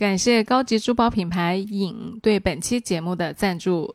[0.00, 3.94] 感谢高级珠宝品牌影对本期节目的赞助。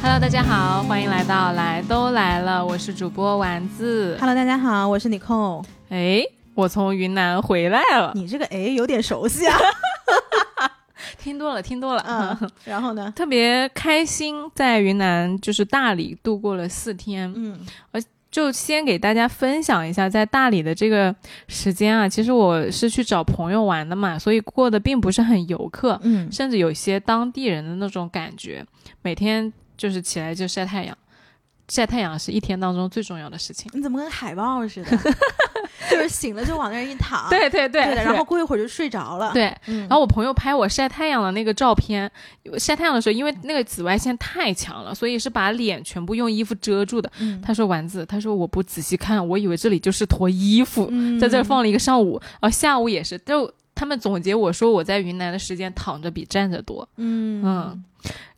[0.00, 4.16] Hello，大家好，欢迎来到来都来了，我是主播丸子。
[4.18, 5.64] Hello，大家好，我是 Nicole。
[5.90, 6.22] 哎，
[6.54, 9.58] 我从云南回来了，你这个哎有点熟悉啊。
[11.24, 13.10] 听多了，听多了，嗯，然后呢？
[13.16, 17.32] 特别开心，在云南就是大理度过了四天。
[17.34, 17.58] 嗯
[18.30, 21.14] 就先给大家分享一下，在大理的这个
[21.46, 28.66] 时间啊，其实我是去找朋友玩的嘛，所以过得并不是很游客，嗯，甚至有些当地人的那种感觉。
[29.02, 30.98] 每天就是起来就晒太阳，
[31.68, 33.70] 晒太阳是一天当中最重要的事情。
[33.74, 34.96] 你怎么跟海豹似的？
[35.90, 37.28] 就是醒了就往那儿一躺。
[37.28, 42.10] 对对对，对，然后过一会儿就睡着了。，对，嗯，然后我朋友拍我晒太阳的那个照片，
[42.58, 47.10] 晒太阳的时候，因为那个紫外线太强了，所以是把脸全部用衣服遮住的。
[47.18, 53.18] 嗯他说：“丸子，他说我不仔细看，我以为这里就是坨衣服，嗯 在这儿放了一个上午，然后下午也是。
[53.18, 56.88] 就他们总结我说我在云南的时间躺着比站着多。
[56.96, 57.84] 嗯嗯，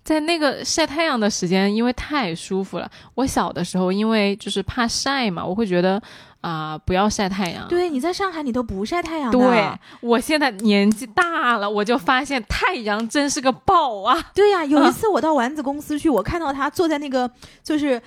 [0.07, 2.89] 在那个晒太阳的时间，因为太舒服了。
[3.17, 6.01] 我小的时候因为就是怕晒嘛，我会觉得
[6.41, 7.67] 啊、不要晒太阳。
[7.67, 9.37] 对，你在上海你都不晒太阳的。
[9.37, 9.69] 对，
[10.01, 14.31] 我现在年纪大了，我就发现太阳真是个宝啊！
[14.33, 17.29] 对呀、有一次我到丸子公司去，我看到他坐在那个
[17.65, 18.01] 就是。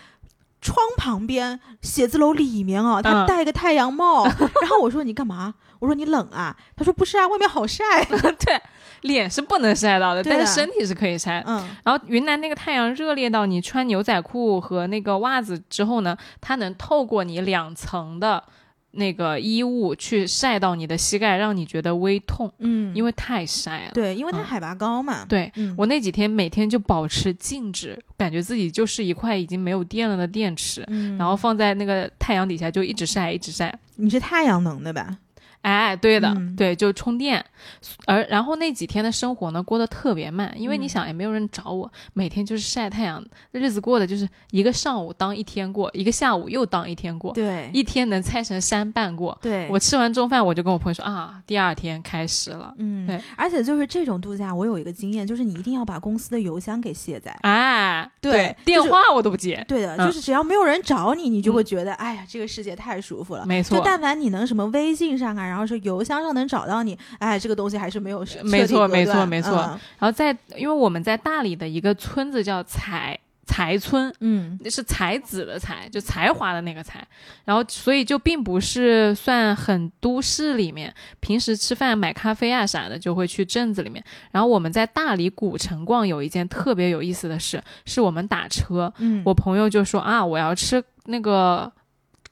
[0.61, 5.53] 窗旁边，写字楼里面啊，他嗯戴个太阳帽，然后我说你干嘛？
[5.79, 6.53] 我说你冷啊？
[6.75, 8.03] 他说不是啊，外面好晒。
[8.03, 8.61] 对，
[9.01, 11.43] 脸是不能晒到的，但是身体是可以晒。
[11.45, 18.43] 嗯，然后云南那个太阳热烈到你穿牛仔裤和那个袜子之后呢，它能透过你两层的
[18.91, 23.91] 那个衣物去晒到你的膝盖，让你觉得微痛，嗯，因为太晒了。
[23.93, 25.25] 对，因为它嗯海拔高嘛。
[25.29, 33.77] 对嗯，我那几天每天就保持静止，感觉自己就是一块已经没有电了的电池，嗯，然后放在那个太阳底下就一直晒，一直晒。
[33.95, 35.17] 你是太阳能的吧？
[35.61, 37.43] 哎，对的，嗯对，就充电。
[38.05, 49.37] 而然后那几天的生活呢，过得特别慢，因为你嗯想也没有人找我，每天就是晒太阳，日子过的就是一个上午当一天过，一个下午又当一天过，对，一天能拆成三半过。
[49.41, 52.73] 对，我吃完中饭，我就跟我朋友说啊，第二天开始了。
[52.77, 57.37] 嗯，对，而且就是这种度假，我有一个经验，就是你一定要把公司的邮箱给卸载。
[57.41, 63.45] 哎，对就是电话我都不接，对的，嗯就是只要没有人找你，你就会觉得，哎呀，这个世界太舒服了。
[63.45, 69.51] 没错就，但凡你能什么微信上啊，然后是邮箱上能找到你，哎，这个东西还是没有彻没错没错没错
[69.97, 74.59] 然后在因为我们在大理的一个村子叫才才村，嗯。
[74.69, 77.03] 是才子的才，就才华的那个才，
[77.45, 84.03] 然后所以就并不是算很都市里面，平时吃饭买咖啡啊啥的就会去镇子里面。
[84.31, 91.71] 然后我们在大理古城逛有一件特别有意思的事，是我们打车，嗯，我朋友就说啊，我要吃那个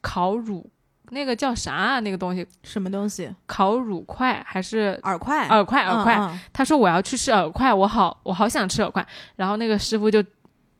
[0.01, 0.69] 烤乳，
[1.09, 1.99] 那个叫啥啊？
[1.99, 3.29] 那个东西什么东西？
[3.45, 5.85] 烤乳块还是饵块，饵块？
[5.85, 6.15] 饵块。
[6.19, 9.05] 嗯他说我要去吃饵块，我好我好想吃饵块。
[9.35, 10.23] 然后那个师傅就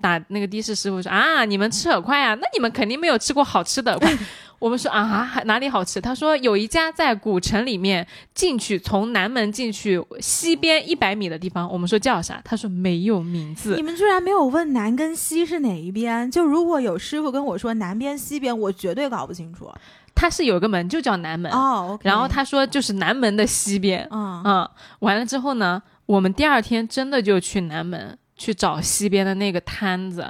[0.02, 2.36] 打那个的士师傅说啊，你们吃饵块啊？
[2.36, 4.18] 那你们肯定没有吃过好吃的饵块。
[4.60, 6.02] 我们说啊，哪里好吃？
[6.02, 11.72] 他说有一家在古城里面进去，从南门进去西边一百米的地方。
[11.72, 12.42] 我们说叫啥？
[12.44, 13.84] 他说没有名字你。
[13.84, 16.30] 们居然没有问南跟西是哪一边？
[16.32, 19.72] 就如果有师傅跟我说南边西边，我绝对搞不清楚。
[20.18, 24.08] 他是有个门就叫南门，哦然后他说就是南门的西边。
[24.10, 24.42] 嗯。
[24.44, 24.70] 嗯，
[25.00, 30.30] 完了之后呢，我们第二天真的就去南门去找西边的那个摊子，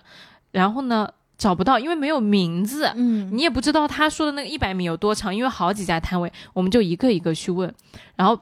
[0.51, 3.29] 然后呢找不到，因为没有名字，嗯。
[3.31, 7.73] 你也不知道他说的那个一百米有多长，因为好几家摊位，我们就一个一个去问，
[8.17, 8.37] 然后。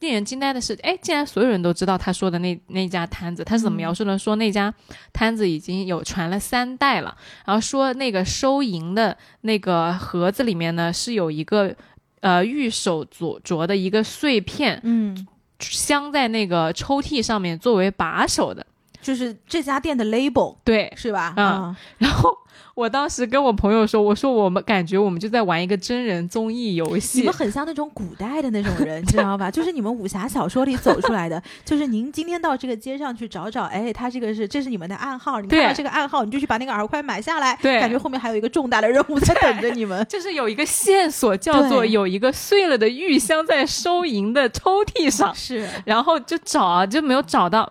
[0.00, 4.18] 令人惊呆的是，哎，竟然所有人都知道他说的那那家摊子，他是怎么描述的？
[4.18, 4.72] 说那家
[5.12, 7.16] 摊子已经有传了三代了，
[7.46, 11.74] 然后说那个收银的那个盒子里面呢是有一个
[12.20, 15.26] 呃玉手镯镯的一个碎片，嗯，
[15.58, 18.66] 镶在那个抽屉上面作为把手的。
[19.02, 21.32] 就是这家店的 label 对，是吧？
[21.38, 22.36] 嗯然后
[22.80, 27.34] 我当时跟我朋友说，我说我们感觉我们就在玩一个真人综艺游戏你们。
[27.34, 29.50] 很像那种古代的那种人，你知道吧？
[29.52, 31.42] 就是你们武侠小说里走出来的。
[31.62, 37.54] 就是您今天到这个街上去找找，哎，他这个是这是你们的暗号，你看到这个暗号，你就去把那个饵块买下来。
[37.60, 40.02] 对感觉后面还有一个重大的任务在等着你们。
[40.08, 47.70] 就是有一个线索，叫做有一个碎了的玉镶在收银的抽屉上，是，然后就找啊，就没有找到。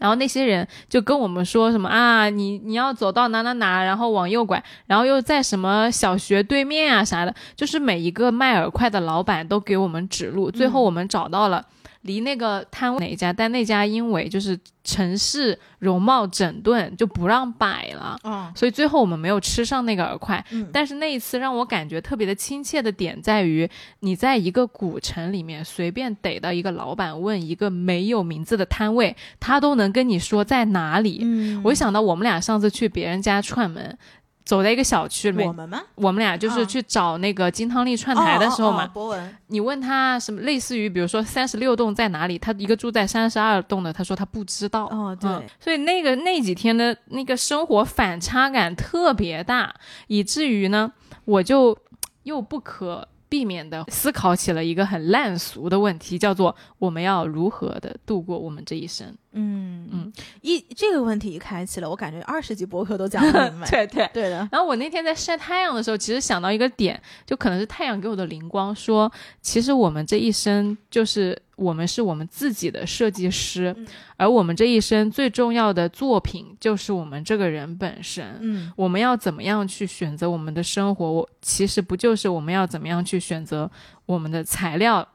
[0.00, 10.50] 然后那些人就跟我们说什么啊，你你要走到哪哪哪，然后往右拐，然后又在什么小学对面啊啥的，就是每一个卖饵块的老板都给我们指路。
[10.50, 11.64] 最后我们找到了
[12.04, 20.44] 离那个摊位哪一家，但那家因为就是城市容貌整顿就不让摆了，哦，所以最后我们没有吃上那个饵块。
[20.50, 23.68] 嗯但是那一次让我感觉特别的亲切的点在于，
[24.00, 31.20] 你在一个古城里面随便逮到一个老板问一个没有名字的摊位，他都能跟你说在哪里。
[31.22, 33.96] 嗯我就想到我们俩上次去别人家串门，
[34.44, 35.82] 走在一个小区里面我，们吗？
[35.94, 44.84] 我们俩就是嗯去找那个金汤力串台的时候嘛，哦哦哦博文，你问他什么，类似于比如说三十六栋在哪里，他一个住在三十二栋的，他说他不知道。
[44.86, 49.74] 哦，对，嗯，所以那个那几天的那个生活反差感特别大，
[50.08, 50.92] 以至于呢，
[51.24, 51.76] 我就
[52.24, 59.16] 又不可避免的思考起了一个很烂俗的问题，叫做我们要如何的度过我们这一生。
[59.34, 63.70] 嗯嗯，一这个问题一开启了，我感觉二十集博客都讲不明白。
[63.70, 64.08] 对对。
[64.12, 69.10] 对的，然后我那天在晒太阳的时候，其实想到一个点，就可能是太阳给我的灵光，说
[69.42, 73.86] 其实我们这一生就是我们是我们自己的设计师，嗯
[74.16, 78.38] 而我们这一生最重要的作品就是我们这个人本身。
[78.40, 81.10] 嗯我们要怎么样去选择我们的生活？
[81.10, 83.68] 我其实不就是我们要怎么样去选择
[84.06, 85.06] 我们的材料、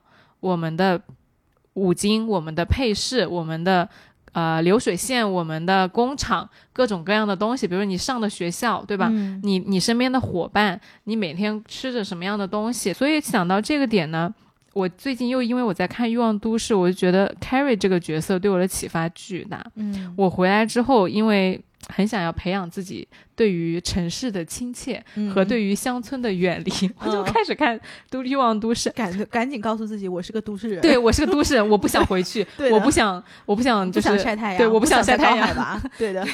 [0.42, 1.01] 我们的
[1.74, 3.88] 五金、我们的配饰、我们的
[4.33, 7.67] 呃流水线、我们的工厂，各种各样的东西。
[7.67, 9.09] 比如你上的学校，对吧？
[9.11, 12.93] 嗯你你身边的伙伴，你每天吃着什么样的东西？
[12.93, 14.33] 所以想到这个点呢，
[14.73, 19.65] 我最近又因为我在看《欲望都市》，我就觉得 Carrie 这个角色对我的启发巨大。
[19.75, 25.31] 嗯我回来之后，因为很想要培养自己对于城市的亲切嗯。
[25.33, 27.23] 和对于乡村的远离，我就嗯。
[27.23, 27.77] 开始看
[28.09, 28.89] 《都欲望都市》。
[28.93, 36.25] 赶赶紧告诉自己，我是个都市人，对我是个都市人，我不想回去 对，我不想，我不想就是想晒太阳， 对，我不想晒太阳对的，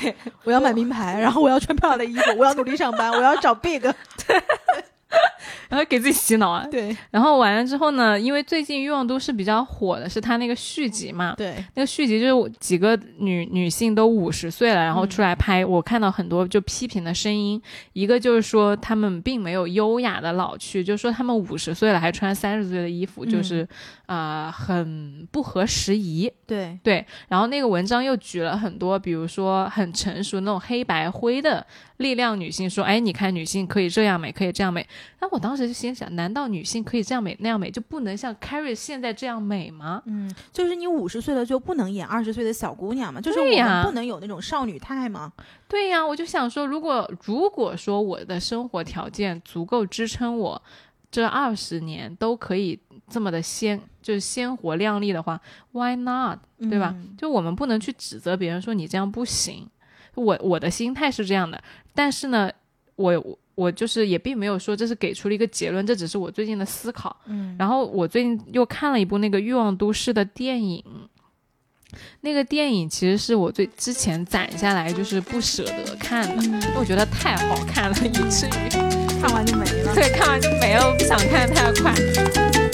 [0.43, 3.81] 我要买名牌，然后我要穿漂亮的衣服，我要努力上班，我要找 big，
[5.69, 6.65] 然后给自己洗脑啊。
[6.69, 6.95] 对。
[7.11, 17.61] 然后完了之后呢，因为最近《欲望都市》比较火的是它那个续集嘛，对，那个续集就是几个女女性都五十岁了，然后嗯出来拍，我看到很多就批评的声音，
[17.93, 23.29] 一个就是说她们并没有优雅的老去，就说她们五十岁了还穿三十岁的衣服，嗯。
[23.29, 23.67] 就是
[24.05, 26.31] 啊、呃很不合时宜。
[26.47, 31.65] 对，对，然后那个文章又举了很多，比如说很成熟那种黑白灰的
[31.97, 34.85] 力量女性，说，哎，你看女性可以这样美，可以这样美。
[35.21, 40.01] 那我当时就心想，难道女性可以这样美那样美，就不能像 Carrie 现在这样美吗？
[40.05, 45.31] 嗯，就是你五十岁了就不能演二十岁的小姑娘吗，就是我们不能有那种少女态吗，
[45.67, 50.61] 对呀，我就想说，如果如果说我的生活条件足够支撑我
[51.09, 52.77] 这二十年都可以
[53.07, 55.39] 这么的鲜，就是鲜活亮丽的话
[55.71, 56.39] ，Why not？
[56.69, 56.93] 对吧？
[56.95, 59.69] 嗯就我们不能去指责别人说你这样不行。
[60.15, 61.61] 我我的心态是这样的，
[61.93, 62.49] 但是呢，
[62.95, 67.15] 我我我就是也并没有说这是给出了一个结论，这只是我最近的思考。
[67.27, 70.83] 嗯，然后我最近又看了一部那个《欲望都市》的电影，
[72.21, 78.69] 那个电影其实是我最之前攒下来就是不舍得看的，因为我觉得太好看了， 以至于
[79.21, 79.95] 看完就没了。
[79.95, 82.64] 对看完就没了，我不想看得太快。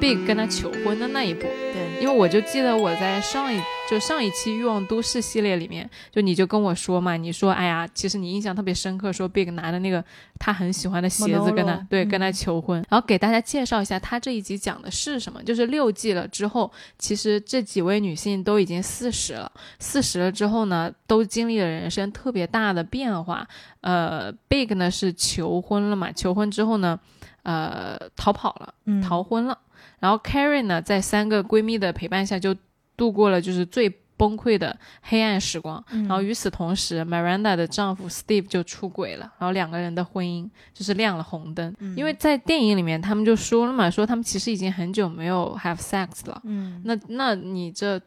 [0.00, 10.02] Big 跟他求婚的那一步，对，因为我就记得我在上一就上一期《欲望都市》系列里面，就你就跟我说嘛，你说哎呀，其实你印象特别深刻，说 Big 拿的那个
[10.38, 23.46] 他很喜欢的鞋子跟他对跟他求婚，然后给大家介绍一下他这一集讲的是什么，就是六季了之后，其实这几位女性都已经四十了，四十了之后呢，都经历了人生特别大的变化。
[23.82, 26.98] 呃，Big 呢是求婚了嘛，求婚之后呢，
[27.42, 28.74] 呃，逃跑了。
[28.86, 29.58] 嗯逃婚了。
[29.98, 32.54] 然后 Karen 呢，在三个闺蜜的陪伴下，就
[32.96, 35.82] 度过了就是最崩溃的黑暗时光。
[35.92, 41.74] 嗯然后与此同时，Miranda 的丈夫 Steve 就出轨了，然后两个人的婚姻就是亮了红灯。
[41.78, 46.40] 嗯因为在电影里面，他们就说了嘛，说他们其实已经很久没有 have sex 了。
[46.44, 48.00] 嗯那那你这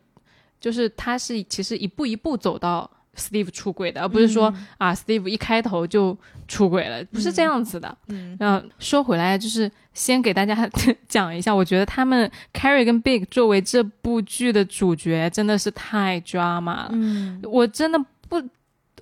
[0.59, 6.17] 就是他是其实一步一步走到 Steve 出轨的，而不是说、啊 Steve 一开头就
[6.47, 7.95] 出轨了，不是这样子的。
[8.07, 10.67] 嗯嗯，说回来，就是先给大家
[11.07, 16.89] 讲一下，我觉得他们 Carrie 跟 Big 作为这部剧的主角，真的是太 drama 了。
[16.91, 18.41] 嗯我真的不，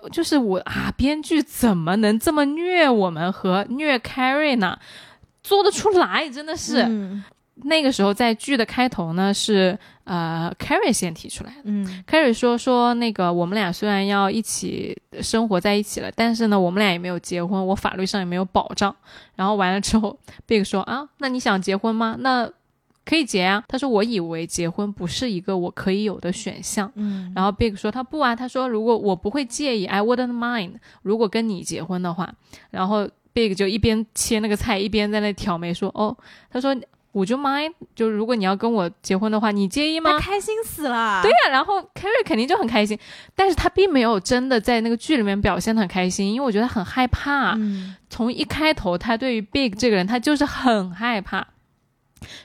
[0.09, 4.77] 就是我啊，编剧怎么能这么虐我们和虐 Carrie 呢？
[5.43, 6.83] 做得出来，真的是。
[6.83, 7.23] 嗯
[7.63, 11.61] 那个时候在剧的开头呢是呃 Carrie 先提出来的。
[11.65, 18.95] 嗯 Carrie 说说那个我们俩虽然要一起生活在一起了，但是呢我们俩也没有结婚，我法律上也没有保障。
[19.35, 22.15] 然后完了之后，Big 说啊，那你想结婚吗？
[22.19, 22.49] 那
[23.03, 23.63] 可以结啊。
[23.67, 26.91] 他说我以为结婚不是一个我可以有的选项。
[26.95, 32.33] 嗯，然后 Big 说他不啊，他说如果我不会介意，I wouldn't mind，如果跟你结婚的话。
[32.69, 36.15] 然后 Big 就一边切那个菜一边在那挑眉说哦，
[36.49, 36.75] 他说
[37.13, 37.73] Would you mind？
[37.93, 40.19] 就如果你要跟我结婚的话，你介意吗他？
[40.19, 41.21] 开心死了。
[41.21, 42.97] 对呀、然后 Carrie 肯定就很开心，
[43.35, 47.53] 但是他并没有真的在那个剧里面表现得很开心，因为我觉得很害怕。
[47.55, 51.47] 嗯从一开头，他对于 Big 这个人，他就是很害怕。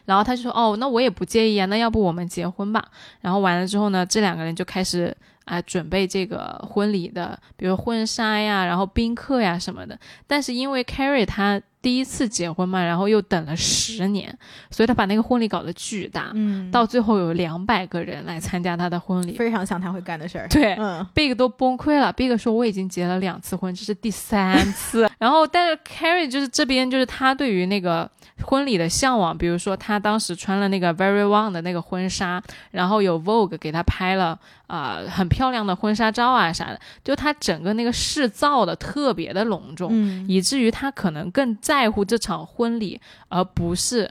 [0.05, 2.83] 然后他就说：“哦，那我也不介意啊，那要不我们结婚吧？”
[3.21, 9.99] 然后完了之后呢，这两个人就开始啊、准备这个婚礼的，比如婚纱呀，然后宾客呀什么的。
[10.27, 14.37] 但是因为 Carrie 她第一次结婚嘛，然后又等了十年，
[14.73, 19.37] 所以他把那个婚礼搞得巨大，嗯，到最后有两百个人来参加他的婚礼。
[19.37, 20.49] 非常像他会干的事儿。
[20.49, 22.13] 对，嗯 Big 都崩溃了。
[22.13, 25.09] Big 说我已经结了两次婚，这是第三次。
[25.21, 28.11] 然后，但是 Carrie 就是这边就是他对于那个
[28.43, 44.11] 婚礼的向往，比如说他当时穿了那个 Very One 的那个婚纱，然后有 Vogue 给他拍了啊、呃很漂亮的婚纱照啊啥的，就他整个那个饰造的特别的隆重，嗯以至于他可能更在乎这场婚礼，而不是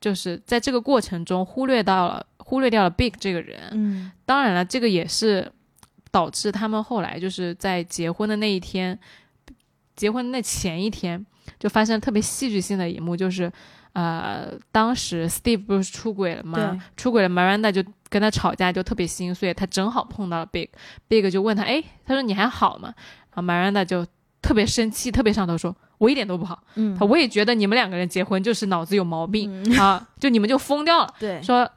[0.00, 3.60] 就是在这个过程中忽略到了忽略掉了 Big 这个人。
[3.72, 5.50] 嗯当然了，这个也是
[6.10, 8.98] 导致他们后来就是在结婚的那一天，
[9.94, 11.24] 结婚那前一天
[11.58, 13.50] 就发生特别戏剧性的一幕，就是
[13.92, 16.80] 呃，当时 Steve 不是出轨了吗？
[16.96, 19.52] 出轨了，Miranda 就跟他吵架，就特别心碎。
[19.52, 22.94] 他正好碰到了 Big，Big 就问他，哎，他说你还好吗？
[23.34, 24.06] 然后 Miranda 就
[24.40, 26.62] 特别生气，特别上头说，我一点都不好。
[26.76, 31.14] 嗯他我也觉得你们两个人结婚就是脑子有毛病、啊，就你们就疯掉了。
[31.18, 31.68] 对，说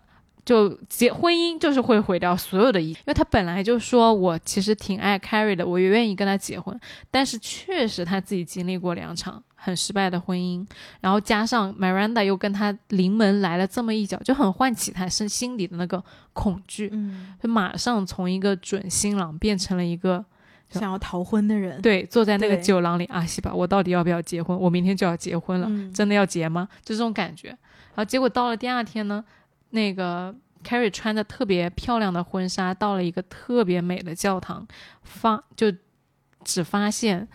[0.45, 6.79] 就结婚姻就是会毁掉所有的因为他本来就说我其实挺爱 Carrie 的，我也愿意跟他结婚，
[7.11, 10.65] 但是确实他自己经历过两场很失败的婚姻，
[11.01, 16.01] 然后加上 Miranda 又跟他临门来了这么一脚，就很唤起他身心里的那个
[16.31, 20.23] 恐惧，嗯，就马上从一个准新郎变成了一个
[20.69, 24.57] 想要逃婚的人，对坐在那个酒廊里阿，西吧，我到底要不要结婚？
[24.57, 25.67] 我明天就要结婚了。
[25.69, 26.67] 嗯真的要结吗？
[26.83, 27.49] 就这种感觉。
[27.49, 29.23] 然后结果到了第二天呢，
[29.71, 34.65] 那个 Carrie 穿着特别漂亮的婚纱，到了一个特别美的教堂，
[35.03, 35.73] 发就
[36.45, 37.27] 只发现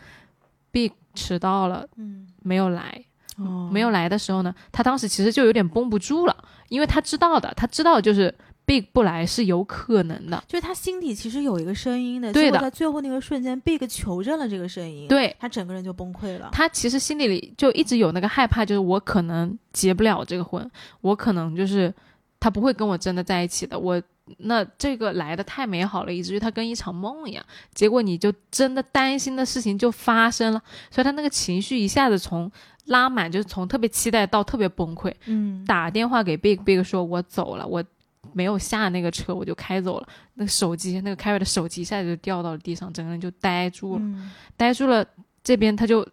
[0.70, 3.02] Big 迟到了，嗯，没有来。
[3.36, 6.36] 哦，没有来的时候呢，他当时其实就有点绷不住了，
[6.68, 8.32] 因为他知道的，他知道就是
[8.64, 10.40] Big 不来是有可能的。
[10.46, 16.50] 就是他心底其实有一个声音的，对的在最后那个瞬间，Big 求证了这个声音，对他整个人就崩溃了。
[16.52, 21.92] 他其实心里里就一直有那个害怕，就是我可能结不了这个婚，我可能就是
[22.38, 23.76] 他不会跟我真的在一起的。
[23.76, 24.00] 我
[24.38, 27.44] 那这个来的太美好了，以至于他跟一场梦一样。
[27.74, 32.50] 结果你就真的担心的事情就发生了，所以他那个情绪一下子从
[32.86, 35.12] 拉满，就是从特别期待到特别崩溃。
[35.26, 37.84] 嗯，打电话给 Big Big 说，我走了，我
[38.32, 40.08] 没有下那个车，我就开走了。
[40.34, 44.00] 那个手机，那个 Carrie 的手机一下子就掉到了地上，整个人就呆住了。
[44.02, 45.04] 嗯呆住了，
[45.42, 46.06] 这边他就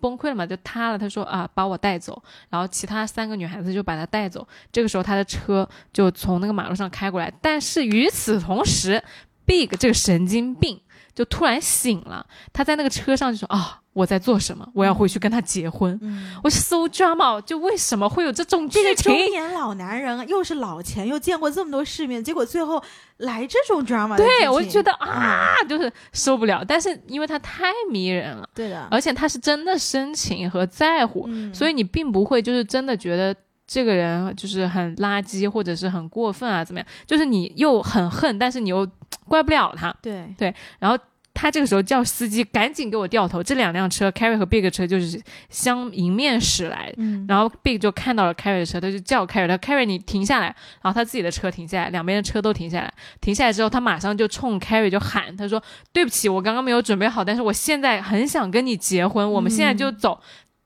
[0.00, 0.98] 崩溃了嘛，就塌了。
[0.98, 4.46] 他说啊，把我带走，然后其他三个女孩子就把他带走。
[4.72, 9.02] 这个时候他的车就从那个马路上开过来，但是与此同时
[9.44, 10.80] ，Big 这个神经病
[11.14, 14.66] 就突然醒了，他在那个车上就说啊，我在做什么？
[14.74, 15.98] 我要回去跟他结婚。
[16.02, 19.30] 嗯，我 so drama，就为什么会有这种剧情这个中？
[19.30, 22.82] 年老男人又是老钱，又见过这么多世面，结果最后
[23.18, 26.64] 来这种 drama 对，我就觉得嗯啊，就是受不了。
[26.66, 33.34] 但是因为他太迷人了，对的，而且他是真的深情和在乎，嗯所以你并不会就是真的觉得
[33.72, 36.86] 这个人就是很垃圾或者是很过分啊怎么样？
[37.06, 38.84] 就是你又很恨，但是你又
[39.28, 39.94] 怪不了他。
[40.02, 40.98] 对对，然后
[41.32, 46.92] 他这个时候叫司机赶紧给我掉头，这两辆车 Carrie 和 Big 车就是相迎面驶来。
[46.96, 50.46] 嗯，然后 Big 就看到了 Carrie 的车，他就叫 Carrie，他 Carrie 你停下来，
[50.82, 52.92] 然后他自己的车停下来，两边的车都停下来。
[53.20, 55.62] 停下来之后，他马上就冲 Carrie 就喊，他说
[55.94, 60.20] ：“对不起，我刚刚没有准备好，但是我现在很想跟你结婚，我们现在就走。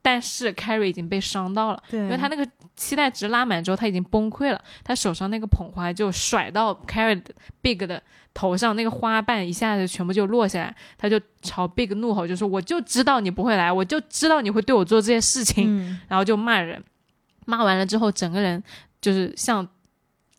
[0.05, 7.99] 但是 Carrie 已经被伤到了，对，因为他那个期待值拉满之后，他已经崩溃了，他手上那个捧花就甩到 Carrie 的 Big 的
[8.31, 15.65] 头上，那个花瓣一下子全部就落下来，他就朝 Big 怒吼，就说：“我就知道你不会来，我就知道你会对我做这些事情。
[15.75, 16.83] 嗯然后就骂人，
[17.45, 18.63] 骂完了之后，整个人
[19.01, 19.67] 就是像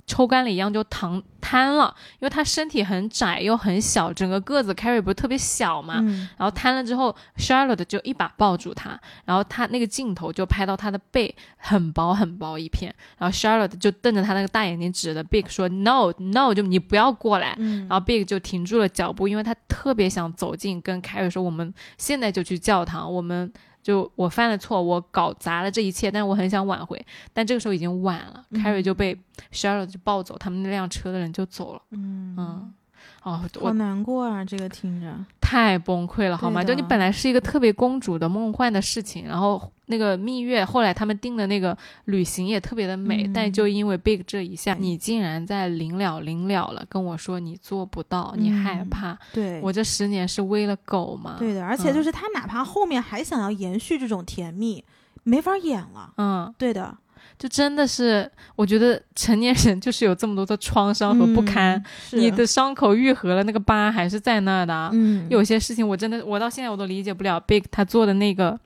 [0.07, 17.55] 抽干了一样就躺瘫了，因为他身体很窄又很小，整个个子 Carrie 不是特别小嘛，嗯然后瘫了之后，Charlotte 就一把抱住他，然后他那个镜头就拍到他的背很薄很薄一片，然后 Charlotte 就瞪着他那个大眼睛指着 Big 说 No No，就你不要过来。
[17.59, 23.53] 嗯，然后 Big 就停住了脚步，因为他特别想走近，跟 Carrie 说：“我们现在就去教堂，我们
[23.87, 27.01] 就我犯了错，我搞砸了这一切，但是我很想挽回。”
[27.33, 29.17] 但这个时候已经晚了、嗯 c a r r i e 就被
[29.53, 31.81] Charlotte 就抱走，他们那辆车的人就走了。
[31.91, 32.75] 嗯嗯，
[33.23, 35.15] 哦，好难过啊，这个听着，
[35.47, 36.65] 太崩溃了，好吗？
[36.65, 41.77] 就你本来是一个特别公主的梦幻的事情，然后那个蜜月，后来他们定的那个
[42.07, 43.33] 旅行也特别的美，嗯。
[43.33, 51.37] 但就因为 Big 这一下，你竟然在临了临了了跟我说你做不到，你害嗯怕，对，我这十年是为了狗吗？
[51.39, 52.05] 对的，而且就嗯。
[52.05, 54.85] 是他哪怕后面还想要延续这种甜蜜，
[55.23, 56.13] 没法演了。
[56.17, 56.97] 嗯，对的，
[57.39, 61.77] 就真的是，我觉得成年人就是有这么多的创伤和不堪，
[62.13, 64.91] 嗯你的伤口愈合了，那个疤还是在那儿的啊。
[64.93, 68.59] 嗯有些事情我真的，我到现在我都理解不了 Big 他做的那个，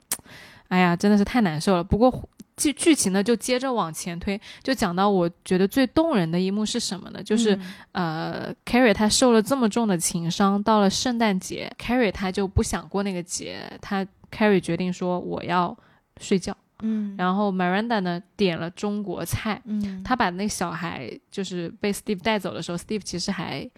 [0.69, 1.83] 哎呀，真的是太难受了。
[1.83, 7.23] 不过剧剧情呢，就接着往前推，就讲到我觉得最动人的一幕是什么呢？
[7.23, 15.75] 就是、嗯呃，Carrie 他受了这么重的情伤，到了圣诞节，Carrie 他就不想过那个节，他 Carrie 决定说我要
[16.21, 23.69] 睡觉，嗯，然后 Miranda 呢点了中国菜，嗯，他把那个小孩就是被 Steve 带走的时候，Steve 其实还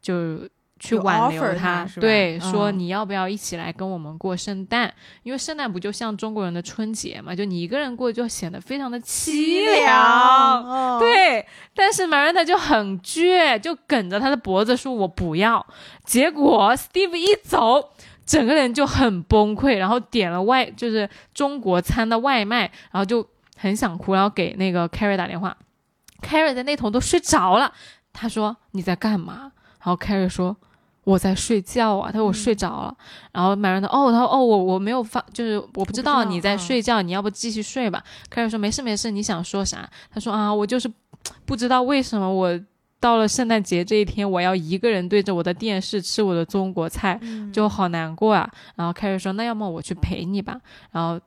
[0.00, 0.48] 就
[0.80, 2.40] 去挽留他对，嗯。
[2.40, 4.94] 说你要不要一起来跟我们过圣诞？
[5.24, 10.64] 因为圣诞不就像中国人的春节嘛，就你一个人过就显得非常的凄凉。
[10.64, 15.66] 哦，对，但是 Miranda 就很倔，就梗着他的脖子说：“我不要。”
[16.06, 17.90] 结果 Steve 一走，
[18.28, 25.56] 整个人就很崩溃，然后点了外就是中国餐的外卖，然后就很想哭，然后给那个 Carrie 打电话
[26.20, 27.72] ，Carrie 在那头都睡着了。
[28.12, 30.54] 他说：“你在干嘛？”然后 Carrie 说
[31.04, 32.94] ：“我在睡觉啊。”他说：“我睡着了。
[33.32, 38.04] 然后 Miranda 哦，他说：“哦，我我没有发，就是我不知道道你在嗯睡觉，你要不继续睡吧。
[38.30, 40.90] ”Carrie 说：“没事没事，你想说啥？”他说：“啊，我就是
[41.46, 42.60] 不知道为什么我
[43.00, 48.50] 到了圣诞节这一天，我要一个人对着我的电视吃我的中国菜，嗯就好难过啊。
[48.76, 50.60] 然后凯瑞说：“那要么我去陪你吧。”
[50.92, 51.20] 然后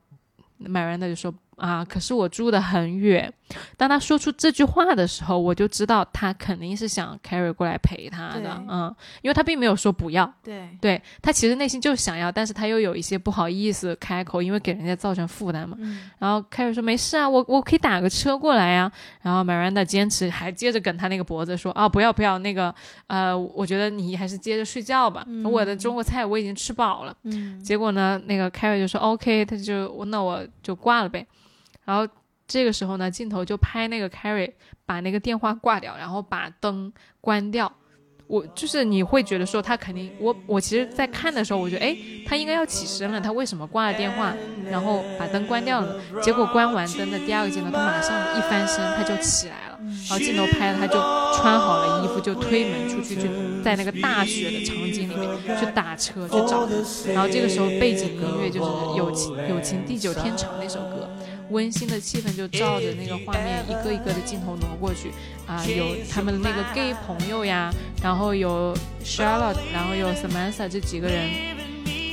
[0.58, 3.34] 麦瑞娜就说：“啊，可是我住的很远。”
[3.78, 15.78] 当他说出这句话的时候，我就知道他肯定是想凯瑞过来陪他的，嗯，因为他并没有说不要，对，对他其实内心就想要，但是他又有一些不好意思开口，因为给人家造成负担嘛。
[15.80, 22.74] 嗯然后凯瑞说：“没事啊，我我可以打个车过来呀、然后 Miranda 坚持，还接着梗他那个脖子说：“啊，不要不要，那个
[23.08, 25.24] 呃，我觉得你还是接着睡觉吧。
[25.28, 27.16] 嗯我的中国菜我已经吃饱了。
[27.24, 31.26] 嗯结果呢，那个凯瑞就说：“OK，他就那我就挂了呗。”
[31.86, 32.08] 然后
[32.52, 34.54] 这个时候呢，镜头就拍那个凯瑞
[34.86, 37.72] 把那个电话挂掉，然后把灯关掉。
[38.28, 44.34] 我就是你会觉得说他肯定，我我其实，在看的时候，我觉得，哎，他应该要起身了，他为什么挂了电话，
[44.70, 46.00] 然后把灯关掉了？
[46.22, 49.78] 结果关完灯的第二个镜头，他马上一翻身，他就起来了，
[50.10, 50.94] 然后镜头拍了，他就
[51.36, 53.28] 穿好了衣服，就推门出去，就
[53.62, 56.66] 在那个大雪的场景里面去打车去找。
[57.14, 61.10] 然后这个时候背景音乐就是《友情友情地久天长》那首歌，
[61.52, 65.12] 温馨的气氛就照着那个画面一个一个的镜头挪过去。
[65.46, 67.70] 啊、有他们的那个 gay 朋友呀，
[68.02, 71.30] 然后有 Charlotte，然后有 Samantha 这几个人。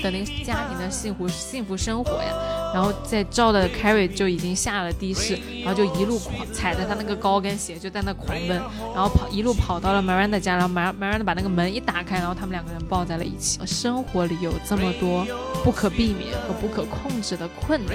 [0.02, 2.32] 的那个家庭的幸福幸福生活呀，
[2.74, 8.60] 然后在照的 Carrie 就已经下了的士，然后就一路狂踩着他那个高跟鞋就在那狂奔，
[8.94, 13.58] 然后跑一路跑到了 Miranda 家，然后 Mir- Miranda 把那个门一打开，然后他们两个人抱在了一起。
[13.66, 15.26] 生活里有这么多
[15.64, 17.94] 不可避免和不可控制的困难，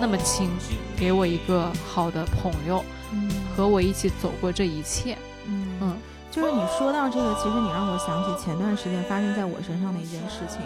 [0.00, 0.50] 那么请
[0.96, 5.16] 给我一个好的朋友，嗯和我一起走过这一切。
[5.46, 5.96] 嗯嗯
[6.30, 10.60] 就是你说到这个，其实你让我想起前段时间发生在我身上的一件事情。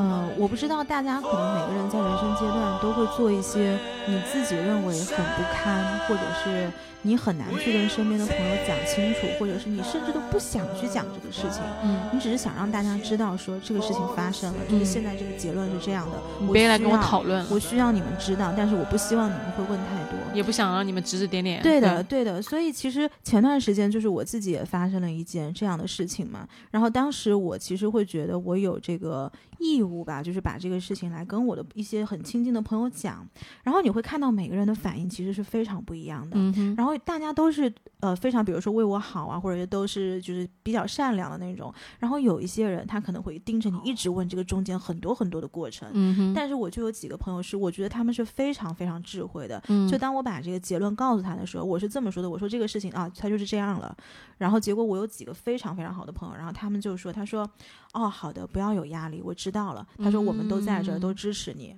[0.00, 6.70] 嗯，我不知道大家可能每个人在人生阶段都会做一些你自己认为很不堪，或者是
[7.02, 11.62] 你很难去跟身边的朋友讲清楚，或者是你甚至都不想去讲这个事情。
[11.84, 16.52] 嗯，你只是想让大家知道说这个事情发生了，就是现在这个结论是这样的。
[16.52, 20.18] 别来跟我讨论，我需要你们知道，但是我不希望你们会问太多。
[20.34, 21.62] 也不想让你们指指点点。
[21.62, 22.40] 对的，对的。
[22.40, 26.48] 所以其实前段时间就是我自己也发生了一件这样的事情嘛。
[26.70, 33.26] 然后当时我其实会觉得我有这个义务吧，就是把这个事情来跟我的一些很亲近的朋友讲。
[33.62, 36.36] 然后你会会看到每个人的反应其实是非常不一样的。
[36.36, 41.74] 嗯哼，然后大家都是呃非常，比如说为我好啊，或者都是就是比较善良的那种。
[41.98, 46.32] 然后有一些人他可能会盯着你一直问这个中间很多很多的过程。
[46.34, 49.62] 但是我就有几个朋友是，我觉得他们是非常非常智慧的。
[49.68, 53.96] 嗯就当我把这个结论告诉他的时候，我是这么说的：我说这个事情啊，他就是这样了。
[54.36, 57.50] 然后结果我有几个非常非常好的朋友，然后他们就说：“他说，
[57.92, 61.74] 哦，好的，不要有压力，我知道了。”他说：“我们都在这儿，嗯都支持你。”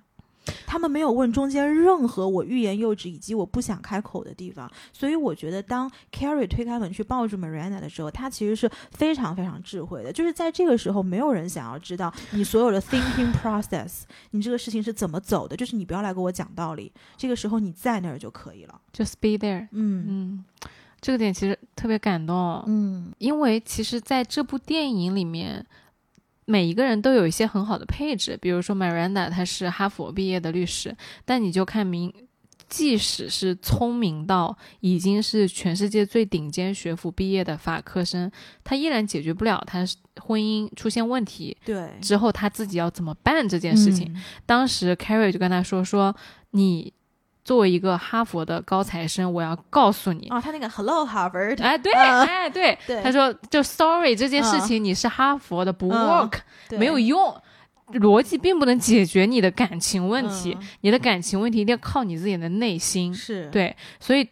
[0.66, 10.12] 他们没有问中间任何我欲言又止以及我不想开口的地方，所以我觉得当 Carrie 推开门去抱住 Miranda 的时候，他其实是非常非常智慧的。
[10.12, 18.80] 就是在这个时候，没有人想要知道你所有的 thinking process，你这个事情是怎么走的，就是你不要来给我讲道理，这个时候你在那儿就可以了。
[18.92, 19.68] just be there。
[19.72, 20.44] 嗯嗯，
[21.00, 25.64] 这个点其实特别感动，嗯因为其实在这部电影里面，
[26.50, 32.12] 每一个人都有一些很好的配置，比如说 Miranda，她是哈佛毕业的律师，但你就看明。
[32.68, 38.30] 即使是聪明到已经是全世界最顶尖学府毕业的法科生，
[38.62, 39.84] 他依然解决不了他
[40.22, 44.06] 婚姻出现问题对之后他自己要怎么办这件事情。
[44.14, 46.14] 嗯当时 Carrie 就跟他说：“说
[46.52, 46.92] 你
[47.50, 52.20] 作为一个哈佛的高材生，我要告诉你，哦，他那个 Hello Harvard，哎，对，嗯。
[52.24, 53.02] 哎，对， 对。
[53.02, 55.98] 他说就 sorry 这件事情你是哈佛的，不嗯。
[55.98, 56.34] work，、
[56.68, 56.78] 对。
[56.78, 57.34] 没有用。”
[57.94, 60.68] 逻辑并不能解决你的感情问题，嗯。
[60.82, 63.12] 你的感情问题一定要靠你自己的内心。
[63.12, 64.24] 是，对，所以，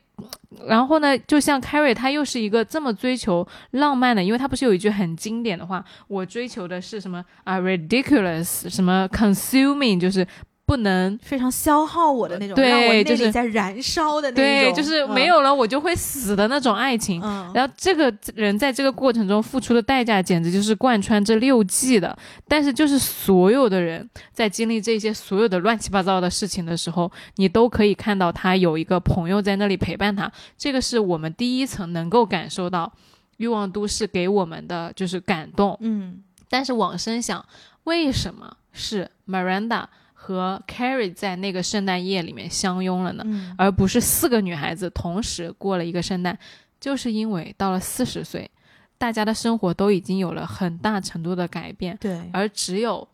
[0.69, 10.25] 然后呢，就像 Carrie，他又是一个这么追求浪漫的，因为他不是有一句很经典的话，我追求的是什么啊，ridiculous，什么 consuming，就是
[10.69, 17.23] 不能非常消耗我的那种，对让我内就是里在燃烧的那种，对，就是没嗯有了我就会死的那种爱情。
[17.25, 22.15] 嗯，然后这个人在这个过程中付出的代价，简直就是贯穿这六季的。
[22.47, 30.31] 但是，就是所有的人在经历这些所有的乱七八糟的事情的时候，你都可以看到他有一个朋友在那里陪伴他。
[30.59, 32.93] 这个是我们第一层能够感受到
[33.39, 35.79] 《欲望都市》给我们的就是感动。
[35.81, 37.45] 嗯但是往深想，
[37.85, 39.85] 为什么是 Miranda
[40.29, 43.23] 和 Carrie 在那个圣诞夜里面相拥了呢？
[43.27, 46.39] 嗯而不是四个女孩子同时过了一个圣诞，
[46.79, 48.51] 就是因为到了四十岁，
[48.99, 53.09] 大家的生活都已经有了很大程度的改变，对，而只有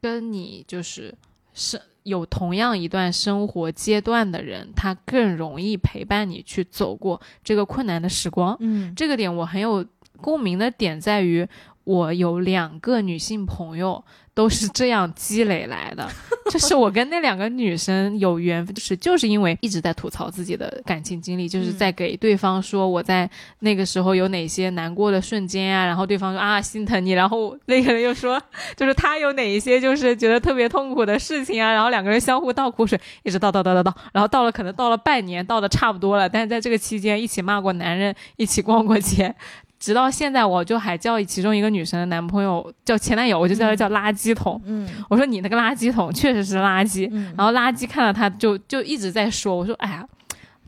[0.00, 1.14] 跟你就是
[1.54, 8.56] 是有同样一段生活阶段的人，他更容易陪伴你去走过这个困难的时光。
[8.58, 9.86] 嗯这个点我很有
[10.20, 11.46] 共鸣的点在于，
[11.84, 16.08] 我有两个女性朋友都是这样积累来的，
[16.50, 23.28] 就是我跟那两个女生有缘分，就是就是因为一直在吐槽自己的感情经历，就是在给对方说我在
[23.60, 28.40] 那个时候有哪些难过的瞬间啊，然后对方说啊心疼你，然后那个人又说
[28.76, 39.34] 就是他有哪一些就是觉得特别痛苦的事情啊，然后两个人相互倒苦水，一直倒倒倒倒倒，然后到了可能到了半年，倒的差不多了，但是在这个期间一起骂过男人，一起逛过街。
[39.78, 44.60] 直到现在，我就还叫其中一个女生的男朋友叫前男友，我就叫他叫垃圾桶。
[44.64, 47.08] 嗯我说你那个垃圾桶确实是垃圾。
[47.12, 50.06] 嗯，然后垃圾看到他就就一直在说，我说哎呀，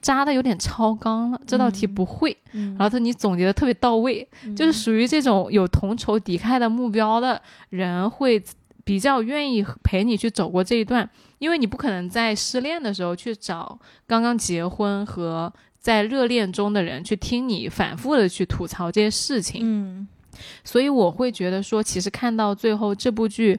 [0.00, 2.36] 扎的有点超纲了，这道题不会。
[2.52, 8.42] 嗯然后他你总结的特别到位，就是属于这种有同仇敌忾的目标的人会
[8.84, 20.06] 比较愿意陪你去走过这一段，因为你不可能在失恋的时候去找刚刚结婚和在热恋中的人去听你反复的去吐槽这些事情，嗯
[20.62, 23.58] 所以我会觉得说，其实看到最后这部剧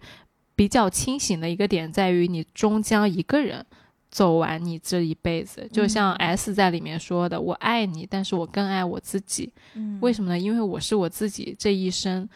[0.55, 3.65] 比较清醒的一个点在于，你终将一个人。
[4.11, 9.49] 走完你这一辈子，就像 S 在里面说的：“我爱你，但是我更爱我自己。
[9.73, 10.37] 嗯，为什么呢？
[10.37, 12.27] 因为我是我自己这一生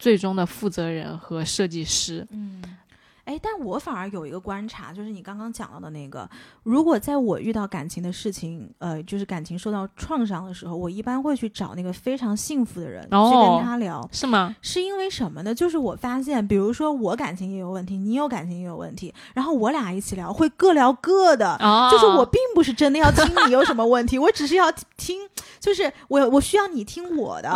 [0.00, 2.26] 最终的负责人和设计师。
[2.32, 2.60] 嗯，
[3.24, 6.28] 哎，但我反而有一个观察，就是你刚刚讲到的那个，
[6.64, 14.08] 如果在我遇到感情的事情，呃，就是感情受到创伤的时候，我一般会去找那个非常幸福的人、去哦跟他聊。
[14.12, 14.54] 是吗？
[14.60, 15.54] 是因为什么呢？
[15.54, 21.56] 就是我发现，比如说我感情也有问题，你有感情也有问题，然后我俩一起聊，会各聊各的。
[21.60, 25.20] 哦就是我并不是真的要听你有什么问题， 我只是要听，
[25.60, 27.50] 就是我我需要你听我的，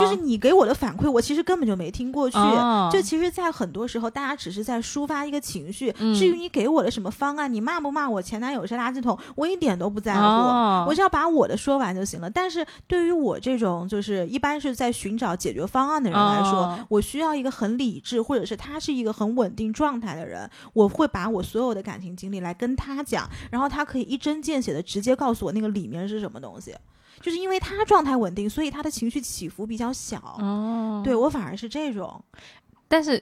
[0.00, 2.38] 就是你给我的反馈，我其实根本就没听过去。
[2.38, 5.94] 哦就其实，在很多时候，大家只是在抒发一个情绪。
[5.98, 10.20] 嗯至于你给我的什么方案，你骂不骂我前男友是垃圾桶，我一点都不在乎。
[10.20, 12.30] 哦我只要把我的说完就行了。
[12.30, 26.74] 但是对于我这种就是一般是在寻找解决方案的人来说，哦我需要一个很理智，或者是他是一个很稳定状态的人，我会把我所有的感情经历来跟他讲，然后他可以一针见血的直接告诉我那个里面是什么东西。
[27.20, 30.18] 就是因为他状态稳定，所以他的情绪起伏比较小。
[30.40, 32.20] 哦，对我反而是这种，
[32.92, 33.18] 但是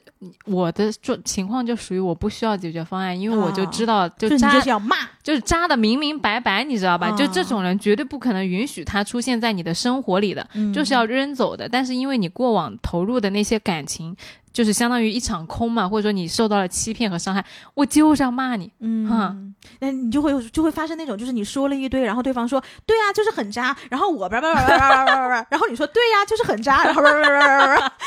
[0.47, 7.09] 我的做情况就属于我不需要解决方案，因为我就知道，就渣就是要骂，就是渣的明明白白，你知道吧？
[7.13, 11.69] 就这种人绝对不可能允许他出现在你的生活里的，就是要扔走的。
[11.69, 14.17] 但是因为你过往投入的那些感情，
[14.53, 27.93] 就是相当于一场空嘛，或者说你受到了欺骗和伤害，我就是要骂你，嗯，那你就会就会发生那种，就是你说了一堆，然后对方说对啊，就是很渣，然后我叭叭叭叭叭叭叭， 然后你说对呀，就是很渣，然后叭叭叭叭叭。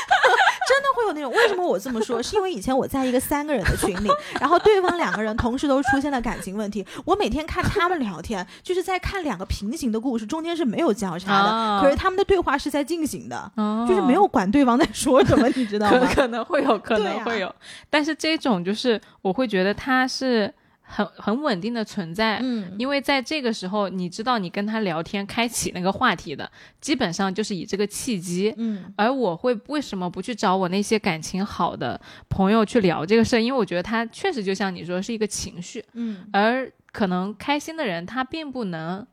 [0.68, 1.32] 真的会有那种。
[1.32, 2.22] 为什么我这么说？
[2.22, 16.12] 是因为以前我在一个三个人的群里， 然后对方两个人同时都出现了感情问题，我每天看他们聊天，就是在看两个平行的故事，中间是没有交叉的，哦可是他们的对话是在进行的，哦就是没有管对方在说什么，你知道可吗？
[16.14, 17.54] 可能会有，可能会有，
[17.90, 20.54] 但是这种就是我会觉得他是
[20.96, 28.54] 很很稳定的存在，嗯因为在这个时候，你知道你跟他聊天开启那个话题的，基本上就是以这个契机。
[28.58, 33.40] 嗯而我会为什么不去找我那些感情好的朋友去聊这个事儿？
[33.40, 39.06] 因为我觉得他确实就像你说是一个情绪，嗯而可能开心的人他并不能，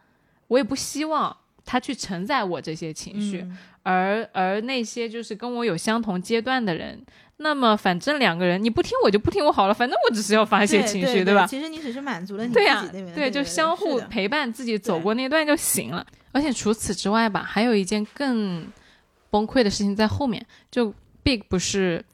[0.48, 3.38] 我也不希望他去承载我这些情绪。
[3.40, 7.02] 嗯而而那些就是跟我有相同阶段的人，
[7.42, 11.46] 那么反正两个人你不听我就不听我好了，反正我只是要发泄情绪，对对吧？
[11.46, 16.06] 其实你只是满足了你自己那边的对，就相互陪伴自己走过那段就行了。
[16.32, 18.66] 而且除此之外吧，还有一件更
[19.30, 22.04] 崩溃的事情在后面，就 Big 不是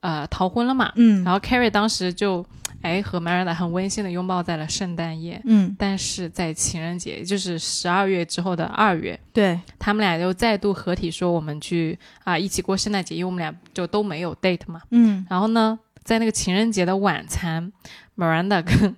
[0.00, 2.44] 呃逃婚了嘛，嗯然后 Carrie 当时就
[2.82, 14.82] 哎和 Miranda 很温馨的拥抱在了圣诞夜，嗯，但是在情人节，也就是十二月之后的二月，对，他们俩又再度合体说我们去啊、一起过圣诞节，因为我们俩就都没有 date 嘛。
[14.90, 15.24] 嗯。
[15.30, 17.72] 然后呢，在那个情人节的晚餐
[18.16, 18.94] ，Miranda 跟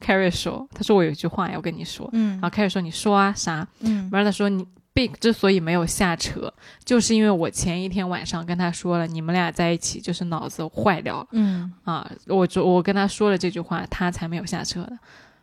[0.00, 2.40] Carrie 说，他说我有一句话要跟你说，嗯。
[2.40, 6.52] 然后 Carrie 说你说啊啥嗯？Miranda 说你 Big 之所以没有下车，
[6.84, 14.96] 就是因为我前一天晚上跟他说了，你们俩在一起就是脑子坏掉了嗯啊，我就我跟他说了这句话，他才没有下车的。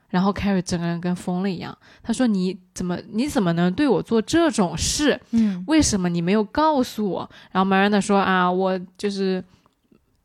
[0.10, 5.20] 然后 Carrie 整个人跟疯了一样，他说：“你怎么你怎么能对我做这种事？
[5.32, 9.42] 嗯为什么你没有告诉我？”然后 Miranda 说：“啊，我就是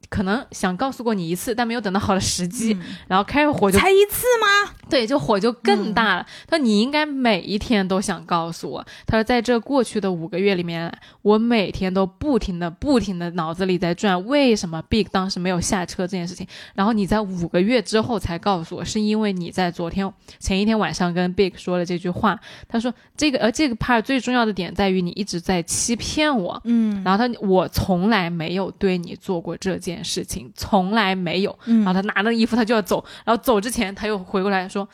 [0.09, 2.77] 可能想告诉过你一次，但没有等到好的时机。
[3.09, 4.73] 然后 Carrie 火就才一次吗？
[4.89, 6.27] 对，就火就更大了。
[6.47, 10.93] 他说：“你应该每一天都想告诉我。”他说：“在这过去的五个月里面，
[11.23, 16.47] 我每天都不停的、不停的脑子里在转，为什么 Big 当时没有下车这件事情。
[16.75, 22.39] 然后你在五个月之后才告诉我，是因为你在昨天前一天晚上跟 Big 说了这句话。
[22.69, 26.61] 他说这个，呃这个 part 最重要的点在于你一直在欺骗我。
[26.65, 31.59] 嗯然后他，我从来没有对你做过这件事情，从来没有。
[31.67, 34.89] 嗯然后他拿那个衣服他就要走，然后走之前他又回过来说：“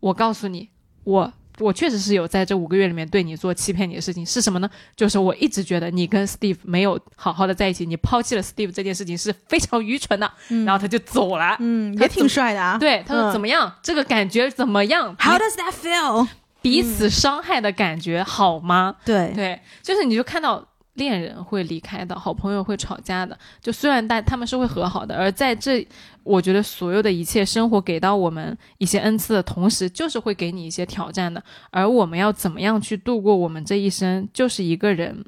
[0.00, 0.68] 我告诉你，
[1.04, 4.70] 我我确实是有在这五个月里面对你做欺骗你的事情，是什么呢？
[4.96, 10.30] 就是我一直觉得你跟 Steve 没有好好的在一起，你抛弃了 Steve 这件事情是非常愚蠢的。
[10.64, 11.56] 然后他就走了。
[11.58, 12.78] 嗯，也挺帅的啊。
[12.78, 13.70] 对，他说嗯怎么样？
[13.82, 16.28] 这个感觉怎么样？How does that feel？
[16.62, 18.96] 彼此伤害的感觉好吗？
[19.04, 20.62] 对，对，就是你就看到
[21.00, 25.84] 恋人会离开的，好朋友会吵架的，就虽然大他们是会和好的，而在这，
[26.22, 35.24] 我觉得所有的一切生活给到我们一些恩赐的同时，就是会给你一些挑战的，而我们要怎么样去度过我们这一生，就是一个人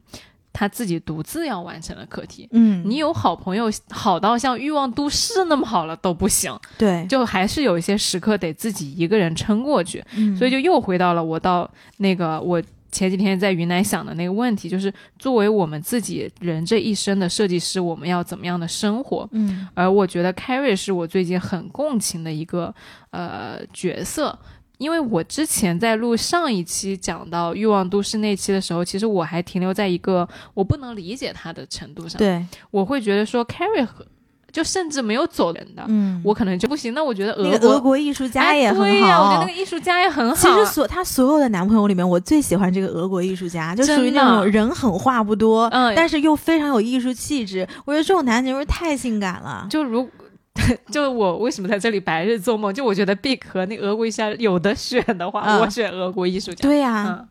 [0.53, 2.47] 他自己独自要完成的课题。
[2.53, 10.05] 嗯，你有好朋友好到像欲望都市那么好了都不行，对，就还是有一些时刻得自己一个人撑过去。
[10.15, 19.29] 嗯所以就又回到了我到那个我前几天在云南想的那个问题，就是作为我们自己人这一生的设计师，我们要怎么样的生活？
[19.33, 22.73] 嗯而我觉得 Carrie 是我最近很共情的一个
[23.11, 24.39] 呃角色。
[24.79, 32.19] 因为我之前在录上一期讲到《欲望都市》那期的时候，其实我还停留在一个我不能理解他的程度上。
[32.19, 34.05] 对，我会觉得说 Carrie 和
[34.53, 36.93] 就甚至没有走人的，嗯，我可能就不行。
[36.93, 39.53] 那我觉得俄国个俄国艺术家哎也很对呀我觉得那个。
[39.53, 40.35] 艺术家也很好。
[40.37, 47.67] 其实所她所有的男朋友里面，我最喜欢这个俄国艺术家，就属于那种人狠话不多，嗯但是又非常有艺术气质。
[47.85, 49.67] 我觉得这种男人就是太性感了。
[49.71, 50.09] 就如
[50.93, 52.75] 就我为什么在这里白日做梦？
[52.75, 56.69] 就我觉得 Big 和那俄国艺术家有的选的话，嗯我选俄国艺术家。
[56.69, 57.29] 对呀、嗯，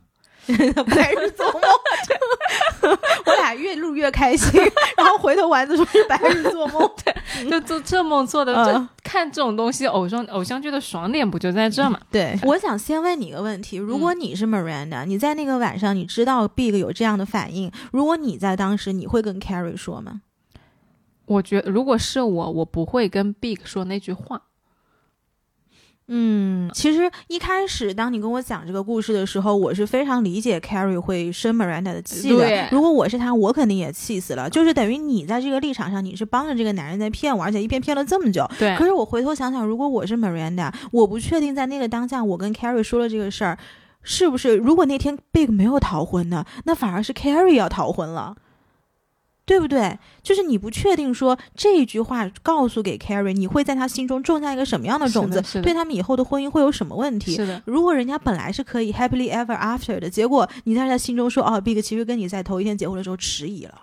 [0.96, 1.62] 白日做梦，
[3.26, 4.62] 我俩越录越开心，
[4.98, 6.90] 然后回头丸子说是白日做梦。
[7.04, 12.00] 对就做这梦做的，嗯看这种东西，偶像偶像剧的爽点不就在这嘛？
[12.12, 20.22] 对，我想先问你一个问题：如果你是 Miranda，、你在那个晚上你知道 Big 有这样的反应，如果你在当时，你会跟 Carrie 说吗？
[21.26, 24.42] 我觉得如果是我，我不会跟 Big 说那句话。
[26.08, 32.68] 嗯，其实一开始当你跟我讲这个故事的时候，我是非常理解 Carrie 会生 Miranda 的气的。
[32.72, 34.50] 如果我是他，我肯定也气死了。
[34.50, 38.46] 就是等于你在这个立场上，你是帮着这个男人在骗我，而且一骗骗了这么久。
[38.60, 43.58] 对可是我回头想想，如果我是 Miranda，我不确定在那个当下，我跟 Carrie 说了这个事儿，
[44.04, 44.58] 是不是？
[44.58, 48.36] 如果那天 Big 没有逃婚呢，那反而是 Carrie 要逃婚了。
[49.46, 49.98] 对不对？
[50.24, 57.36] 就是你不确定说这一句话告诉给 Carrie，你会在他心中种下一个什么样的种子对他们以后的婚姻会有什么问题？
[57.36, 63.74] 是的，如果人家本来是可以 happily ever after 的，结果你在他心中说，哦，Big 其实跟你在头一天结婚的时候迟疑了。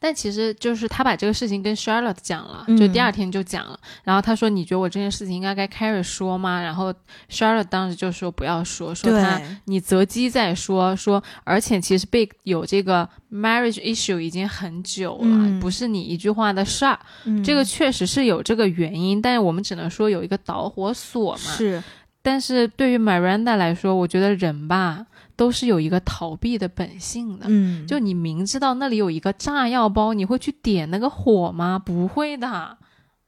[0.00, 3.78] 但其实就是他把这个事情跟 Charlotte 讲了，嗯就第二天就讲了。
[4.04, 6.92] 然后他说：“你觉得我这件事情应该该 Carrie 说吗？”然后
[7.30, 10.94] Charlotte 当时就说：“不要说，说他，你择机再说。
[10.96, 16.98] 说而且其实 Big 有这个 marriage issue 已经很久了，嗯不是你一句话的事儿。
[17.24, 21.38] 嗯这个确实是有这个原因，但是我们只能说有一个导火索嘛。
[21.38, 21.82] 是
[22.24, 25.04] 但是对于 Miranda 来说，我觉得人吧
[25.36, 27.46] 都是有一个逃避的本性的。
[27.48, 31.78] 嗯，就你明知道那里有一个炸药包，你会去点那个火吗？
[31.78, 32.78] 不会的，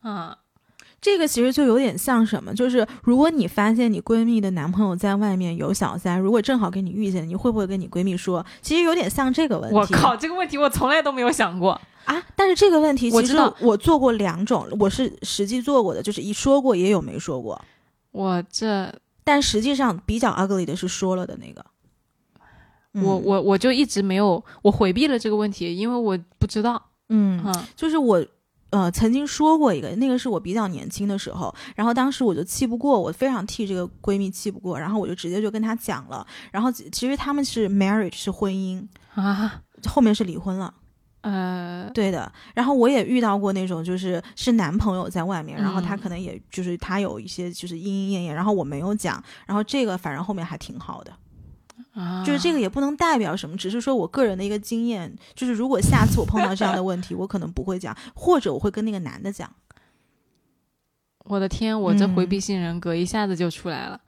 [0.01, 0.38] 啊，
[1.01, 8.45] 这个其实就有点像什么，就是如果你发现你闺蜜的男朋友在外面有小三，如果正好跟你遇见，你会不会跟你闺蜜说？
[8.62, 9.77] 其实有点像这个问题。
[9.77, 11.81] 我靠，这个问题我从来都没有想过。
[12.05, 12.23] 啊！
[12.37, 17.59] 但是这个问题其实我做过两种，我是实际做过的，就是一说过也有没说过。
[18.12, 18.93] 我这
[19.25, 21.64] 但实际上比较 ugly 的是说了的那个。
[22.94, 26.83] 我嗯我我就一直没有，我回避了这个问题，因为我不知道。
[27.09, 28.24] 嗯，嗯就是我。
[28.70, 40.74] 呃，曾经说过一个，那个是我比较年轻的时候，然后当时我就气不过，我非常替这个闺蜜气不过，然后我就直接就跟她讲了，然后其其实他们是 marriage 是婚姻，啊，后面是离婚了，
[41.20, 42.33] 呃，对的。
[42.52, 51.12] 然后我也遇到过那种就是是男朋友在外面，然后他嗯可能也就是他有一些就是莺莺燕燕，然后我没有讲，然后这个反正后面还挺好的。
[51.94, 59.50] 啊，就是这个也不能代表什么，只是说我个人的一个经验，就是如果下次我碰到这样的问题，我可能不会讲，或者我会跟那个男的讲。
[61.26, 63.98] 我的天，我这回嗯避性人格一下子就出来了。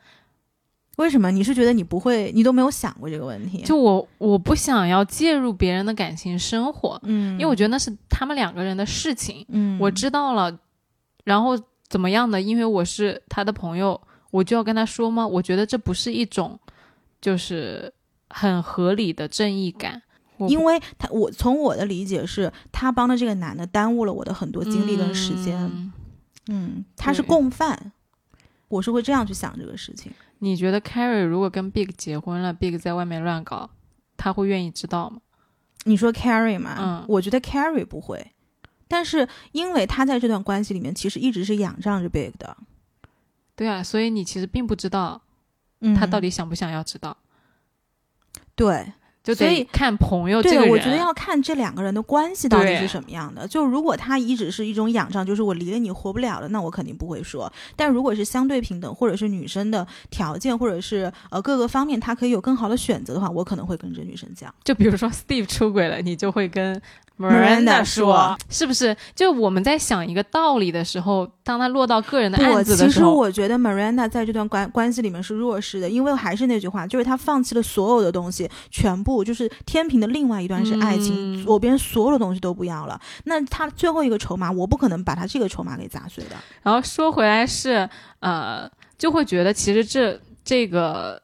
[0.97, 1.31] 为什么？
[1.31, 3.63] 你是觉得你不会，你都没有想过这个问题？
[3.63, 9.45] 就我我不想要介入别人的感情生活，嗯，因为我觉得那是他们两个人的事情。
[9.49, 10.59] 嗯，我知道了，
[11.25, 12.41] 然后怎么样的？
[12.41, 15.27] 因为我是他的朋友，我就要跟他说吗？
[15.27, 16.59] 我觉得这不是一种，
[17.27, 17.93] 就是
[18.31, 20.01] 很合理的正义感。
[20.47, 25.59] 因为他，我从我的理解是，他帮的这个男的耽误了我的很多精力跟时间。
[25.59, 25.93] 嗯
[26.47, 27.91] 嗯，他是共犯，
[28.69, 30.13] 我是会这样去想这个事情。
[30.39, 33.69] 你觉得 Carrie 如果跟 Big 结婚了，Big 在外面乱搞，
[34.17, 35.21] 他会愿意知道吗？
[35.83, 36.77] 你说 Carrie 嘛？
[36.79, 38.25] 嗯我觉得 Carrie 不会，
[38.87, 42.57] 但是因为他在这段关系里面其实一直是仰仗着 Big 的，
[43.57, 45.23] 对啊，所以你其实并不知道
[45.81, 47.17] 嗯他到底想不想要知道，
[48.55, 48.93] 对。
[49.27, 50.73] 就所以得看朋友这对的，个人。
[50.73, 53.45] 我觉得要看这两个人的关系到底是什么样的。
[53.49, 57.53] 就如果他一直是一种仰仗，就是我离了你活不了了，那我肯定不会说。
[57.75, 64.55] 但如果是相对平等，或者是女生的条件，或者是呃各个方面，她可以有更好的选择的话，我可能会跟这女生讲。
[64.63, 66.81] 就比如说 Steve 出轨了，你就会跟
[67.19, 68.95] Miranda 说说，是不是？
[69.15, 83.01] 就我们在想一个道理的时候，当他落到个人的，案子其实的时候，其实我觉得 Miranda 在这段关关系里面是弱势的，因为还是那句话，就是他放弃了所有的东西，全部就是天平的另外一端是爱情，嗯左边所有的东西都不要了。
[83.25, 86.37] 那他最后一个筹码，我不可能把他这个筹码给砸碎的。
[86.63, 87.89] 然后说回来是
[88.21, 91.21] 呃，就会觉得其实这这个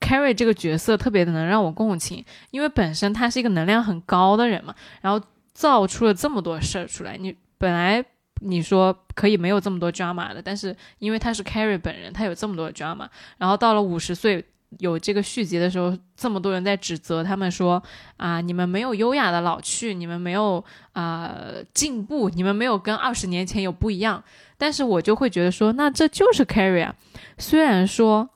[0.00, 5.20] Carrie 这个角色特别的能让我共情，因为本身他是一个能量很高的人嘛，然后
[5.52, 8.04] 造出了这么多事儿出来，你本来。
[8.40, 14.44] 你说可以没有这么多 drama 的，但是因为他是 Carrie 本人，他有这么多 drama，然后到了五十岁
[14.78, 17.82] 有这个续集的时候，这么多人在指责他们说
[18.16, 21.34] 啊，你们没有优雅的老去，你们没有啊、
[21.74, 24.22] 进步，你们没有跟二十年前有不一样，
[24.56, 26.94] 但是我就会觉得说，那这就是 Carrie 啊。
[27.38, 28.30] 虽然说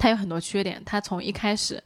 [0.00, 1.80] 他有很多缺点，她从一开始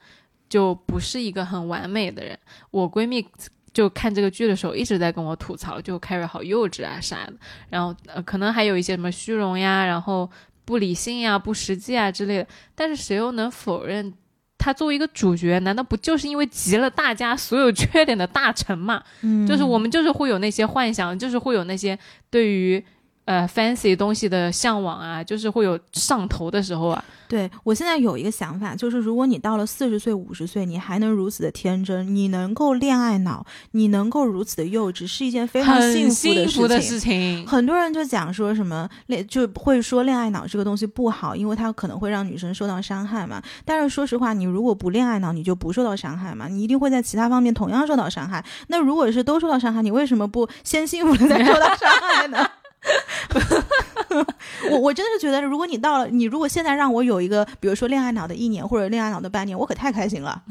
[0.49, 2.39] 就不是一个很完美的人。
[2.71, 3.27] 我闺蜜
[3.73, 7.33] 就看这个剧的时候一直在跟我吐槽，就 Carrie 好幼稚啊啥的，
[7.69, 10.31] 然后呃可能还有一些什么虚荣呀，然后
[10.65, 12.47] 不理性呀、不实际啊之类的。
[12.77, 14.15] 但是谁又能否认？
[14.57, 19.03] 他作为一个主角，难道不就是因为集了大家所有缺点的大成嘛？
[19.21, 21.99] 嗯就是我们就是会有那些幻想，就是会有那些
[22.31, 22.83] 对于
[23.25, 27.05] 呃 fancy 东西的向往啊，就是会有上头的时候啊。
[27.27, 37.45] 对我现在有一个想法，就是如果你到了四十岁、五十岁，你还能如此的天真，你能够恋爱脑，你能够如此的幼稚，是一件非常很幸福的事情。
[37.47, 43.43] 很多人就讲说什么恋，就会说恋爱脑这个东西不好，因为它可能会让女生受到伤害嘛。
[43.65, 48.45] 但是说实话，你如果不恋爱脑，你就不受到伤害嘛，你一定会在其他方面同样受到伤害。
[48.69, 52.47] 那如果是都受到伤害，你为什么不先幸福了再受到伤害呢？
[54.71, 60.43] 我我真的是觉得，如果你到了，你如果现在让我有一个，比如说恋爱脑的一年或者恋爱脑的半年，我可太开心了。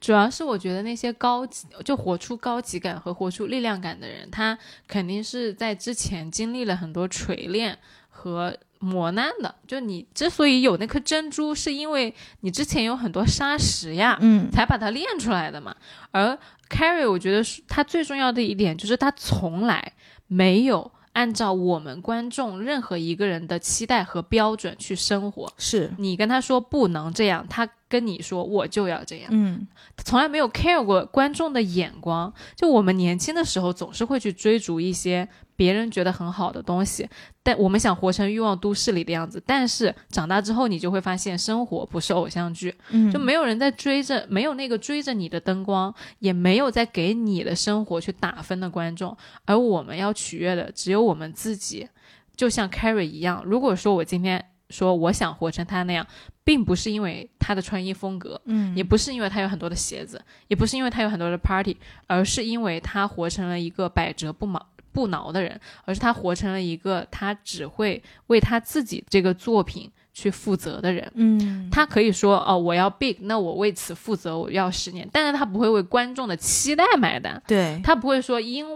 [0.00, 9.54] 主要是我觉得那些高级就活出高级感和活出力量感的人，他肯定是在之前经历了很多锤炼和磨难的。
[9.66, 15.74] 就你之所以有那颗珍珠，是因为你之前有很多沙石呀，嗯，才把它炼出来的嘛。
[16.10, 16.36] 而
[16.68, 19.92] Carrie，我觉得他最重要的一点就是他从来
[20.26, 20.90] 没有。
[21.18, 25.90] 按照我们观众任何一个人的期待和标准去生活，是。
[25.98, 29.66] 你跟他说不能这样，他跟你说我就要这样，嗯，
[30.04, 32.32] 从来没有 care 过观众的眼光。
[32.54, 35.28] 就我们年轻的时候，总是会去追逐一些。
[35.56, 37.08] 别人觉得很好的东西，
[37.42, 39.42] 但我们想活成欲望都市里的样子。
[39.44, 42.72] 但是长大之后，你就会发现生活不是偶像剧，
[43.12, 49.16] 就没有人在追着，没有那个追着你的灯光，也没有在给你的生活去打分的观众。
[49.46, 51.88] 而我们要取悦的只有我们自己。
[52.36, 56.06] 就像 Carrie 一样，如果说我今天说我想活成他那样，
[56.44, 64.66] 并不是因为他的穿衣风格，嗯，也不是因为他有很多的鞋子，也不是因为他有很多的 party，而是因为他活成了一个百折不挠。
[64.90, 71.08] 不挠的人，而是他活成了一个他只会为他自己这个作品去负责的人。
[71.14, 75.08] 嗯，他可以说哦，我要 big，那我为此负责，我要十年。
[75.12, 77.40] 但是他不会为观众的期待买单。
[77.46, 78.66] 对他不会说因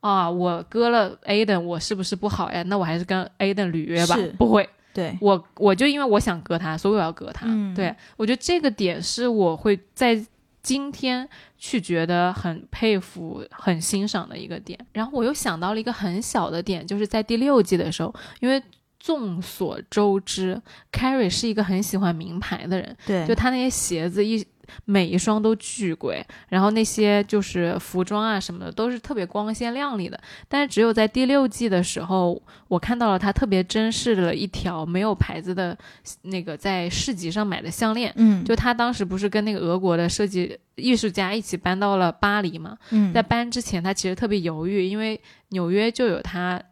[0.00, 2.62] 啊，我割了 Aden，我是不是不好呀？
[2.64, 4.16] 那我还是跟 Aden 履约吧。
[4.36, 4.68] 不会，
[4.98, 7.46] 对我我就因为我想割他，所以我要割他。
[7.74, 10.26] 对我觉得这个点是我会在。
[10.60, 11.26] 今天
[11.56, 18.62] 去觉得很佩服、很欣赏的一个点，然后我又想到了一个很小的点，就是在第六季的时候，因为
[18.98, 20.60] 众所周知
[20.92, 24.46] ，Carrie 是一个很喜欢名牌的人，对，就他那些鞋子一。
[24.84, 30.20] 每一双都巨贵，然后那些就是服装啊什么的都是特别光鲜亮丽的。
[30.48, 35.76] 但是只有在第六季的时候，我看到了他特别珍视了一条没有牌子的
[36.22, 38.12] 那个在市集上买的项链。
[38.16, 42.76] 嗯，就他当时不是跟那个俄国的设计艺术家一起搬到了巴黎嘛？
[42.90, 46.62] 嗯，在搬之前他其实特别犹豫，因为纽约就有他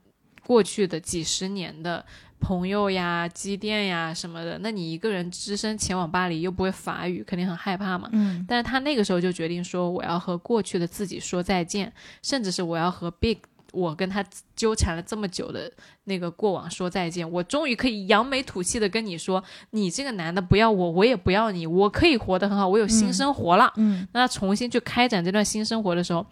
[0.45, 2.05] 过去的几十年的。
[2.41, 8.09] 朋友呀，机电呀什么的，那你一个人只身前往巴黎，又不会法语，肯定很害怕嘛。
[8.13, 13.39] 嗯，但是他那个时候就决定说，我要和过去的自己说再见，甚至是我要和 Big，
[13.73, 14.25] 我跟他
[14.55, 15.73] 纠缠了这么久的
[16.05, 17.29] 那个过往说再见。
[17.31, 23.73] 我终于可以扬眉吐气的跟你说，你这个男的不要我，我也不要你，我可以活得很好，我有新生活了。
[23.77, 26.25] 嗯，那重新去开展这段新生活的时候。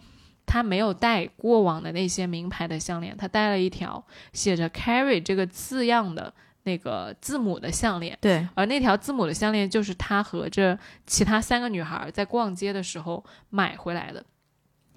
[0.45, 6.33] 他没有戴过往的那些名牌的项链，他戴了一条写着 “Carry” 这个字样的
[6.63, 8.17] 那个字母的项链。
[8.21, 14.23] 对，而那条字母的项链就是他和这其他三个女孩在逛街的时候买回来的。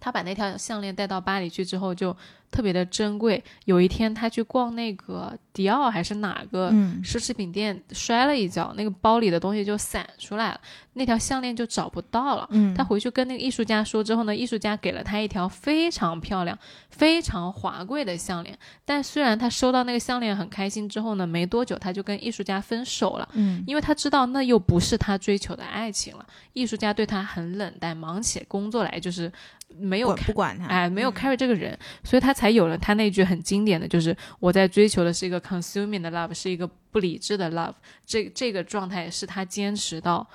[0.01, 2.17] 他把那条项链带到巴黎去之后，就
[2.51, 3.43] 特别的珍贵。
[3.65, 6.71] 有一天，他去逛那个迪奥还是哪个
[7.03, 10.61] 奢侈品店，摔了一跤，那个包里的东西就散出来了，
[10.95, 12.49] 那条项链就找不到了。
[12.75, 16.59] 他回去跟那个艺术家说之后呢，艺术家给了他一条非常漂亮、
[16.91, 18.57] 非常华贵的项链。
[18.85, 23.29] 但虽然他收到那个项链很开心，之后呢，没多久他就跟艺术家分手了。
[23.35, 26.25] 嗯，因为他知道那又不是他追求的爱情了。
[26.55, 29.31] 艺术家对他很冷淡，忙起工作来就是。
[29.77, 37.75] 没有不管他，哎，没有 carry 这个人，所以他才有了他那句很经典的就是我在追求的是一个 consuming 的 love，是一个不理智的 love。
[38.07, 40.27] 这这个状态是他坚持到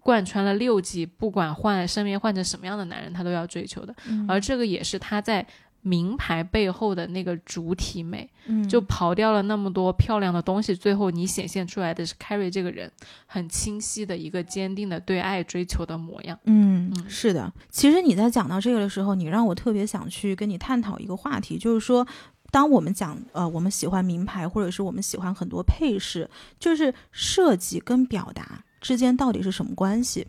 [0.00, 3.94] 贯穿了六季，不管换身边换成什么样的男人，他都要追求的。
[4.28, 5.46] 而这个也是他在。
[5.82, 12.90] 名牌背后的那个主体美，嗯，就刨掉了那么多漂亮的东西，最后你显现出来的是 Carrie 这个人
[13.26, 16.38] 很清晰的一个坚定的对爱追求的模样。
[16.44, 17.52] 嗯，是的。
[17.70, 22.06] 其实你在讲到这个的时候，你让我特别想去跟你探讨一个话题，就是说，
[22.50, 26.28] 当我们讲呃，我们喜欢名牌，或者是我们喜欢很多配饰，
[26.58, 30.26] 就是设计跟表达之间到底是什么关系？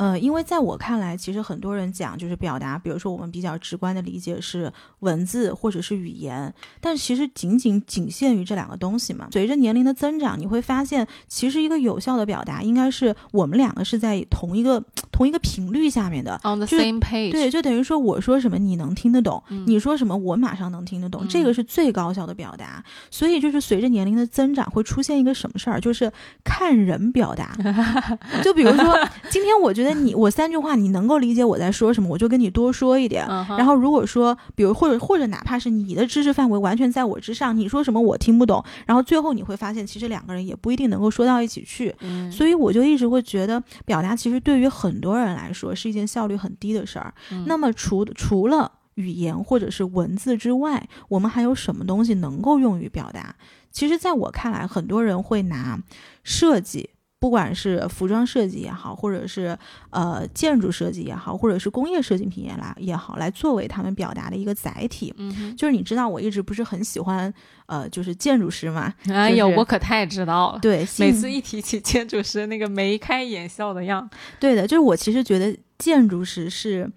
[0.00, 9.28] 呃，因为在我看来，其实很多人讲就是表达，比如说我们比较直观的理解是文字或者是语言，但其实仅仅仅限于这两个东西嘛。
[9.30, 14.82] 随着年龄的增长，你会发现，其实一个有效的表达应该是我们两个是在同一个
[15.12, 16.40] 同一个频率下面的。
[16.44, 22.82] On the same page，对，就等于说我说什么你能听得懂，嗯你说什么我马上能听得懂，嗯这个是最高效的表达。
[23.10, 26.10] 所以就是随着年龄的增长，会出现一个什么事儿，就是
[26.42, 27.54] 看人表达。
[28.42, 28.98] 就比如说，
[29.28, 33.26] 今天我觉得你我三句话你能够理解我在说什么，我就跟你多说一点。
[33.26, 41.94] 然后如果说，比如或者或者哪怕是你的知识范围完全在我之上，你说什么我听不懂，然后最后你会发现，其实两个人也不一定能够说到一起去。
[42.00, 47.12] 嗯所以我就一直会觉得，表达其实对于很多人来说是一件效率很低的事儿。
[47.30, 53.34] 嗯那么除除了语言或者是文字之外，我们还有什么东西能够用于表达？
[53.72, 55.78] 其实，在我看来，很多人会拿
[56.24, 56.90] 设计。
[57.20, 59.56] 不管是服装设计也好，或者是
[59.90, 65.12] 呃建筑设计也好，或者是工业设计品也来也好，来作为他们表达的一个载体。
[65.18, 67.32] 嗯，就是你知道，我一直不是很喜欢
[67.66, 70.58] 呃，就是建筑师嘛，哎呦，就是我可太知道了。
[70.60, 74.08] 对，每次一提起建筑师，那个眉开眼笑的样，
[74.40, 76.90] 对的，就是我其实觉得建筑师是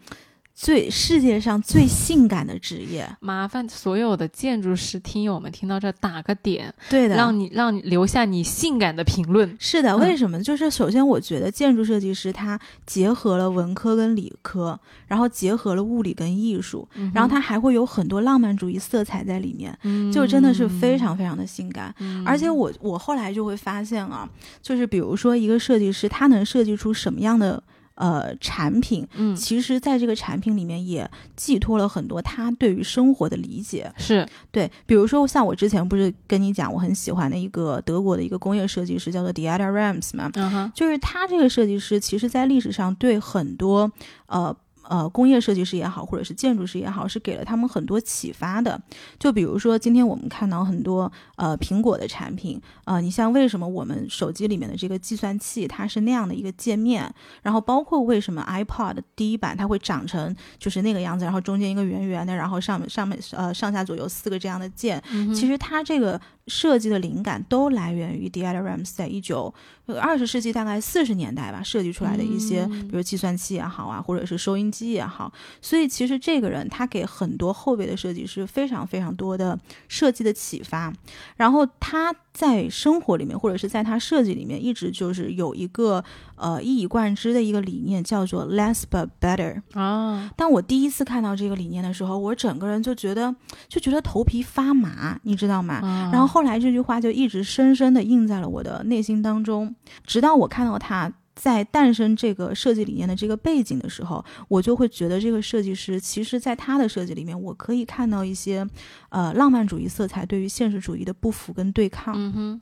[0.55, 3.07] 最世界上最性感的职业。
[3.19, 9.55] 麻烦所有的建筑师听友们听到这打个点，对的，让你让你留下你性感的评论。
[9.59, 10.41] 是的，嗯为什么？
[10.41, 21.93] 就是首先，我觉得建筑设计师他结合了文科跟理科，然后结合了物理跟艺术，然后他还会有很多浪漫主义色彩在里面，嗯就真的是非常非常的性感。
[21.99, 24.29] 嗯而且我我后来就会发现啊，
[24.61, 27.61] 就是比如说一个设计师，他能设计出什么样的
[27.95, 33.91] 呃产品，嗯其实在这个产品里面也寄托了很多他对于生活的理解。
[33.97, 43.91] 是对，比如说像我之前不是跟你讲，我很喜欢的一个德国的一个工业设计师，叫做 Dieter Rams 嘛，嗯哼就是他这个设计师，其实在历史上对很多
[44.27, 44.55] 呃。
[44.93, 48.79] 呃，工业设计师也好，或者是建筑师也好，是给了他们很多启发的。
[49.17, 69.53] 就比如说，今天我们看到很多呃苹果的产品，呃，你像为什么我们手机里面的这个计算器它是那样的一个界面，然后包括为什么 iPod 第一版它会长成就是那个样子，然后中间一个圆圆的，然后上面上面呃上下左右四个这样的键，嗯其实它这个设计的灵感都来源于 Dieter Rams 在一九
[70.01, 75.31] 二十世纪大概四十年代吧设计出来的一些，嗯比如计算器也好啊，或者是收音机也好。
[75.61, 80.93] 所以其实这个人他给很多后辈的设计师非常非常多的设计的启发，
[81.37, 86.03] 然后他在生活里面或者是在他设计里面一直就是有一个
[86.43, 89.61] 呃一以贯之的一个理念，叫做 less but better。
[89.73, 93.33] 啊，当我第一次看到这个理念的时候，我整个人就觉得
[93.69, 95.75] 就觉得头皮发麻，你知道吗？
[95.75, 99.73] 啊然后后来这句话就一直深深的印在了我的内心当中，
[100.05, 108.67] 直到我看到它在诞生这个设计理念的这个背景的时候，我就会觉得这个设计师其实在他的设计里面，我可以看到一些
[109.09, 112.13] 呃浪漫主义色彩对于现实主义的不符跟对抗。
[112.15, 112.61] 嗯哼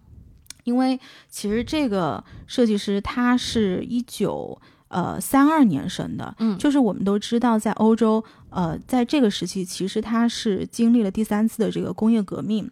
[0.63, 0.99] 因为
[1.29, 12.69] 其实这个设计师他是一九呃三二年生的，嗯就是我们都知道，在欧洲，呃，在这个时期，其实他是经历了第三次的这个工业革命。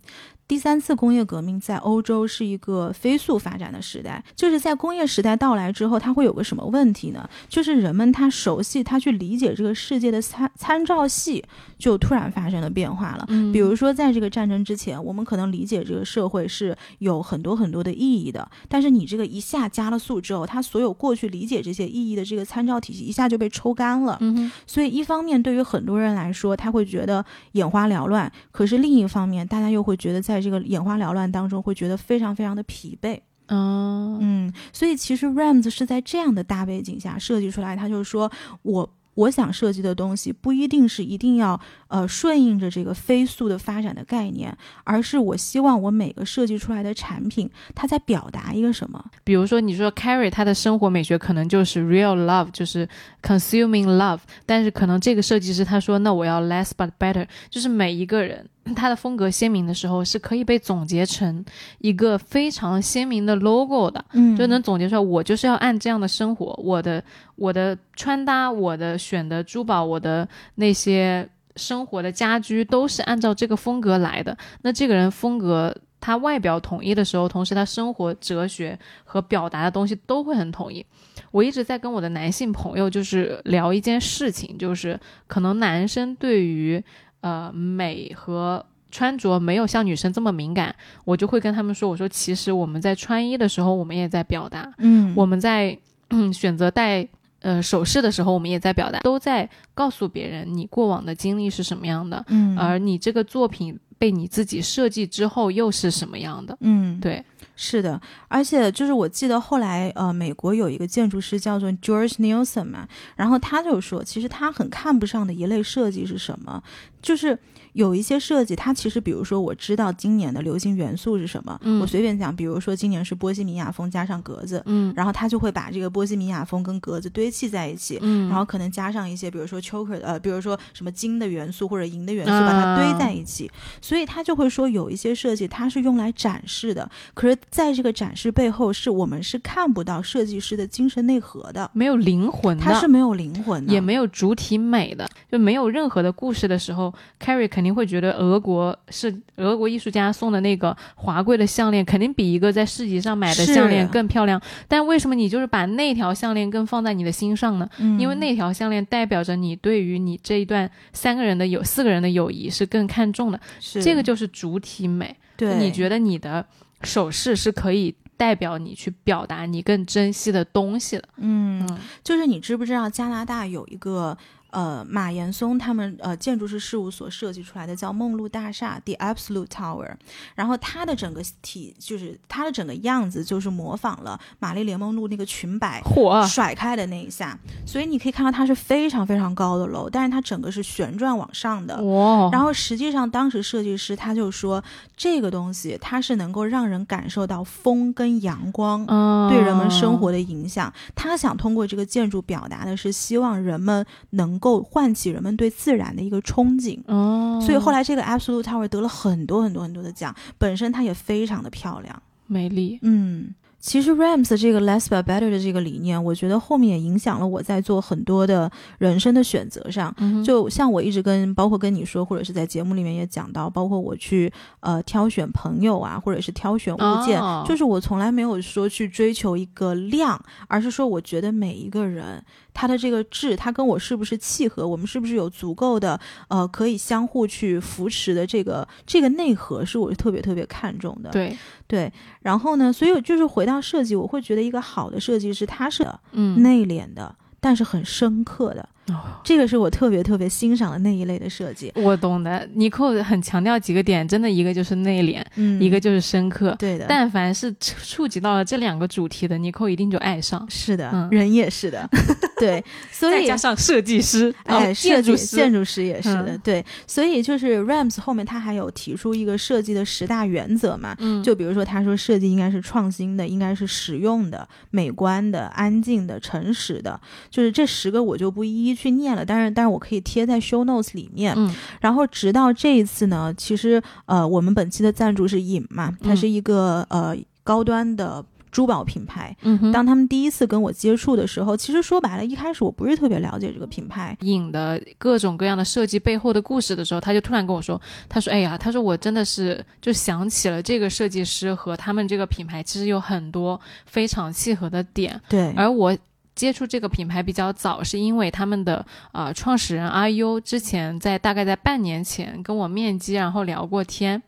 [0.50, 7.30] 第三次工业革命在欧洲是一个飞速发展的时代，就是在工业时代到来之后，它会有个什么问题呢？
[7.48, 11.46] 就是人们他熟悉他去理解这个世界的参参照系
[11.78, 13.26] 就突然发生了变化了。
[13.28, 24.18] 嗯，比如说，在这个战争之前，我们可能理解这个社会是有很多很多的意义的，但是你这个一下加了速之后，他所有过去理解这些意义的这个参照体系一下就被抽干了。
[24.22, 33.20] 嗯哼所以，一方面对于很多人来说，他会觉得眼花缭乱；可是另一方面，大家又会觉得在这个眼花缭乱当中，会觉得非常非常的疲惫。
[33.48, 38.32] 嗯嗯，所以其实 Rams 是在这样的大背景下设计出来，他就是说
[38.62, 38.94] 我。
[39.16, 41.60] 我想设计的东西不一定是一定要
[41.90, 49.04] 呃顺应着这个飞速的发展的概念，而是我希望我每个设计出来的产品，它在表达一个什么。
[49.26, 52.88] 比如说，你说 Carrie 她的生活美学可能就是 real love，就是
[53.22, 61.44] consuming love，但是可能这个设计师他说，那我要 less but better，就是每一个人他的风格鲜明的时候，是可以被总结成
[61.80, 67.04] 一个非常鲜明的 logo 的，嗯就能总结出来，我就是要按这样的生活，我的
[67.36, 74.38] 我的穿搭，我的选的珠宝，我的那些生活的家居都是按照这个风格来的。
[74.62, 75.76] 那这个人风格。
[76.02, 80.84] 他外表统一的时候，同时他生活哲学和表达的东西都会很统一。
[81.30, 84.98] 我一直在跟我的男性朋友就是聊一件事情，就是
[85.28, 86.82] 可能男生对于
[87.22, 95.78] 呃美和穿着没有像女生这么敏感，我就会跟他们说，我说其实我们在穿衣的时候，我们也在表达，嗯，我们在
[96.10, 97.08] 嗯选择戴
[97.42, 106.58] 呃首饰的时候，我们也在表达，都在告诉别人你过往的经历是什么样的，嗯，而你这个作品被你自己设计之后又是什么样的。
[106.62, 107.24] 嗯，对，
[107.62, 108.00] 是的，
[108.30, 112.88] 而且就是我记得后来呃，美国有一个建筑师叫做 George Nielsen 嘛，
[113.18, 116.64] 然后他就说，其实他很看不上的一类设计是什么，
[117.02, 117.38] 就是。
[117.74, 133.50] 有一些设计，它其实，比如说，我知道今年的流行元素是什么，嗯我随便讲，比如说今年是波西米亚风加上格子，嗯然后他就会把这个波西米亚风跟格子堆砌在一起，嗯，然后可能加上一些，比如说 choker，呃，比如说什么金的元素或者银的元素，啊把它堆在一起。
[133.80, 154.40] 所以他就会说，有一些设计它是用来展示的，可是在这个展示背后，是我们是看不到设计师的精神内核的，没有灵魂的，它是没有灵魂的，也没有主体美的，就没有任何的故事的时候，Carrie 肯定会觉得俄国是俄国艺术家送的那个华贵的项链，肯定比一个在市集上买的项链更漂亮。
[154.68, 157.70] 但为什么你就是把那条项链更放在你的心上呢？
[157.80, 163.82] 嗯，因为那条项链代表着你对于你这一段三个人的友四个人的友谊是更看重的，是。
[163.82, 165.16] 这个就是主体美。
[165.36, 166.46] 对，你觉得你的
[166.84, 171.04] 首饰是可以代表你去表达你更珍惜的东西的？
[171.18, 174.18] 嗯，嗯就是你知不知道加拿大有一个
[174.52, 179.94] 呃马岩松他们呃建筑师事务所设计出来的叫梦露大厦 The Absolute Tower，
[180.36, 185.82] 然后它的整个体就是它的整个样子就是模仿了玛丽莲梦露那个裙摆。
[185.82, 191.82] 火甩开的那一下，所以你可以看到它是非常非常高的楼，但是它整个是旋转往上的。
[191.84, 192.30] 哇！
[192.32, 194.64] 然后实际上，当时设计师他就说，
[194.96, 200.72] 这个东西它是能够让人感受到风跟阳光，嗯，对人们生活的影响。
[200.96, 206.80] 他想通过这个建筑表达的是，希望人们能够唤起人们对自然的一个憧憬。
[206.88, 212.02] 哦，所以后来这个 Absolute Tower 得了很多很多很多的奖，本身它也非常的漂亮。
[212.26, 212.80] 美丽。
[212.82, 213.36] 嗯。
[213.60, 219.94] 其实 Rams 这个 less but better 的这个理念，我觉得后面也影响了我在做很多的人生的选择上。
[219.98, 224.32] 嗯就像我一直跟，包括跟你说，或者是在节目里面也讲到，包括我去
[224.62, 241.10] 呃挑选朋友啊，或者是挑选物件，哦就是我从来没有说去追求一个量，而是说我觉得每一个人他的这个质，他跟我是不是契合，我们是不是有足够的呃可以相互去扶持的这个这个内核，是我特别特别看重的。
[241.10, 241.36] 对，
[241.70, 248.68] 对，然后呢，所以就是回到设计，我会觉得一个好的设计师，他是嗯，内敛的，但是很深刻的。
[248.94, 251.72] 哦这个是我特别特别欣赏的那一类的设计。
[251.76, 252.48] 我懂的。
[252.54, 256.56] 尼寇很强调几个点，真的一个就是内敛，嗯，一个就是深刻。
[256.58, 260.46] 对的，但凡是触触及到了这两个主题的，尼寇一定就爱上。
[260.50, 261.88] 是的，嗯人也是的，
[262.40, 281.34] 对，所以再加上设计师，哎，设计建筑师，建筑师也是的，嗯对，所以就是 Rams 后面他还有提出一个设计的十大原则嘛，嗯，就比如说他说设计应该是创新的，应该是实用的、美观的、安静的、诚实的，就是这十个我就不一一去念了，但是但是我可以贴在 show notes 里面。
[281.38, 289.36] 嗯然后直到这一次呢，其实呃，我们本期的赞助是影嘛，它嗯是一个、呃高端的珠宝品牌。
[289.42, 294.16] 嗯，当他们第一次跟我接触的时候，其实说白了，一开始我不是特别了解这个品牌。
[294.22, 305.20] 影的各种各样的设计背后的故事的时候，他就突然跟我说：“他说，哎呀，他说我真的是就想起了这个设计师和他们这个品牌，其实有很多非常契合的点。
[305.28, 305.98] 对，而我
[306.40, 314.24] 接触这个品牌比较早，是因为他们的啊创始人阿优之前在大概在半年前跟我面基，然后聊过天。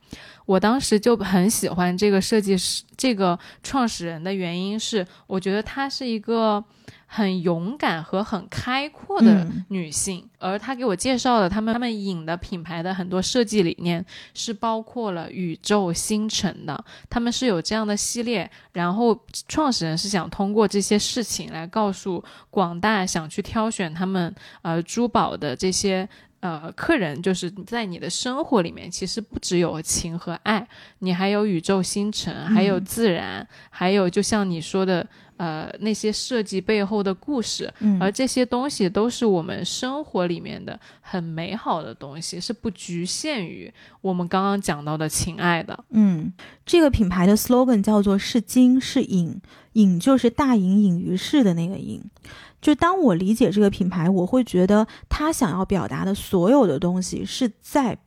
[0.46, 6.62] 我当时就很喜欢这个设计师，这个创始人的原因是，我觉得他是一个
[7.14, 9.66] 很勇敢和很开阔的嗯。
[9.68, 14.04] 女性，而她给我介绍了他们他们影的品牌的很多设计理念
[14.34, 26.08] 是包括了宇宙星辰的，他们是有这样的系列，然后创始人是想通过这些事情来告诉广大想去挑选他们呃珠宝的这些。
[26.42, 35.08] 呃，客人就是在你的生活里面，其实不只有情和爱，你还有宇宙星辰，还有自然，还有就像你说的，
[35.42, 45.84] 呃，那些设计背后的故事，嗯，而这些东西都是我们生活里面的很美好的东西，是不局限于我们刚刚讲到的情爱的。
[45.90, 46.32] 嗯，
[46.64, 49.42] 这个品牌的 slogan 叫做“是金是隐”，
[49.74, 52.00] 隐就是大隐隐于市的那个隐。
[52.62, 57.98] 就当我理解这个品牌，我会觉得他想要表达的所有的东西是在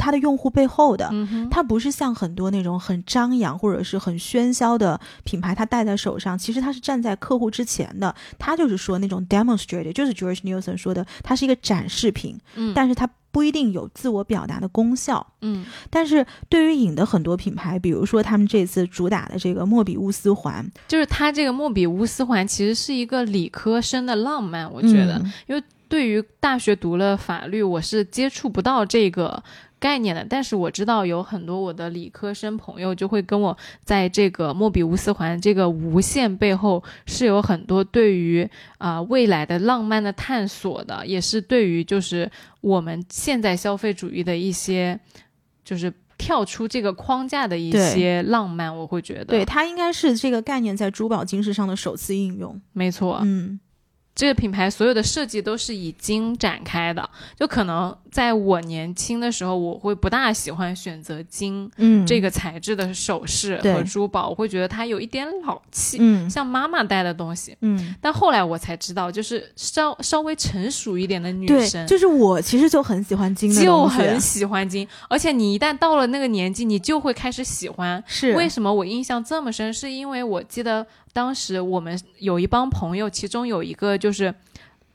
[0.00, 1.08] 他的用户背后的。
[1.12, 8.14] 嗯，它不是像很多那种很张扬或者是很喧嚣的品牌，它戴在手上，其实它是站在客户之前的。
[8.38, 15.24] 它就是说那种 demonstrated，就是 George Nielsen 说的，它是一个展示品，嗯但是它不一定有自我表达的功效。
[15.42, 29.42] 嗯但是对于影的很多品牌，比如说他们这次主打的这个莫比乌斯环，就是它这个莫比乌斯环其实是一个理科生的浪漫，我觉得，嗯因为对于大学读了法律，我是接触不到这个
[29.80, 30.24] 概念的。
[30.28, 45.00] 但是我知道有很多我的理科生朋友就会跟我在这个莫比乌斯环这个无限背后是有很多对于啊、未来的浪漫的探索的，也是对于就是我们现在消费主义的一些
[45.64, 45.92] 就是。
[46.20, 52.60] 跳出这个框架的一些浪漫，我会觉得对，它应该是这个概念在珠宝金饰上的首次应用。
[52.74, 53.58] 没错，嗯
[54.20, 57.08] 这个品牌所有的设计都是以金展开的，
[57.38, 67.56] 就可能在我年轻的时候，我会不大喜欢选择金嗯，这个材质的首饰和珠宝，我会觉得它有一点老气，嗯像妈妈戴的东西。
[67.62, 71.86] 嗯，但后来我才知道，就是稍稍微成熟一点的女，生。
[71.86, 78.04] 就是我其实就很喜欢金的就很喜欢金，而且你一旦到了那个年纪，你就会开始喜欢。
[78.06, 79.72] 是为什么我印象这么深？
[79.72, 84.34] 是因为我记得当时我们有一帮朋友，其中有一个就是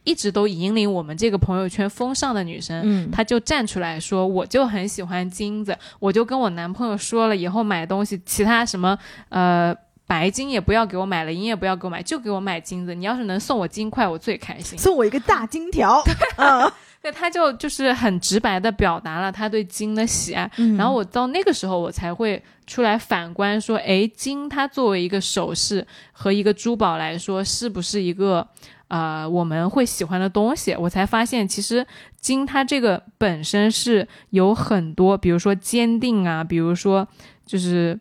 [0.03, 8.97] 一直都引领我们这个朋友圈风尚的女生，嗯她就站出来说，我就很喜欢金子，我就跟我男朋友说了，以后买东西其他什么
[9.29, 9.75] 呃。
[10.07, 12.93] 白金也不要给我买了，银也不要给我买，就给我买金子。
[12.93, 14.77] 你要是能送我金块，我最开心。
[14.77, 15.99] 送我一个大金条，
[16.37, 16.71] 嗯
[17.05, 20.49] 对，他就就是很直白的表达了他对金的喜爱。
[20.57, 28.47] 嗯然后我到那个时候，我才会出来反观说，诶，金它作为一个首饰和一个珠宝来说，是不是一个
[28.87, 30.75] 呃我们会喜欢的东西？
[30.75, 31.85] 我才发现，其实
[32.19, 37.07] 金它这个本身是有很多，比如说坚定啊，比如说
[37.45, 37.99] 就是。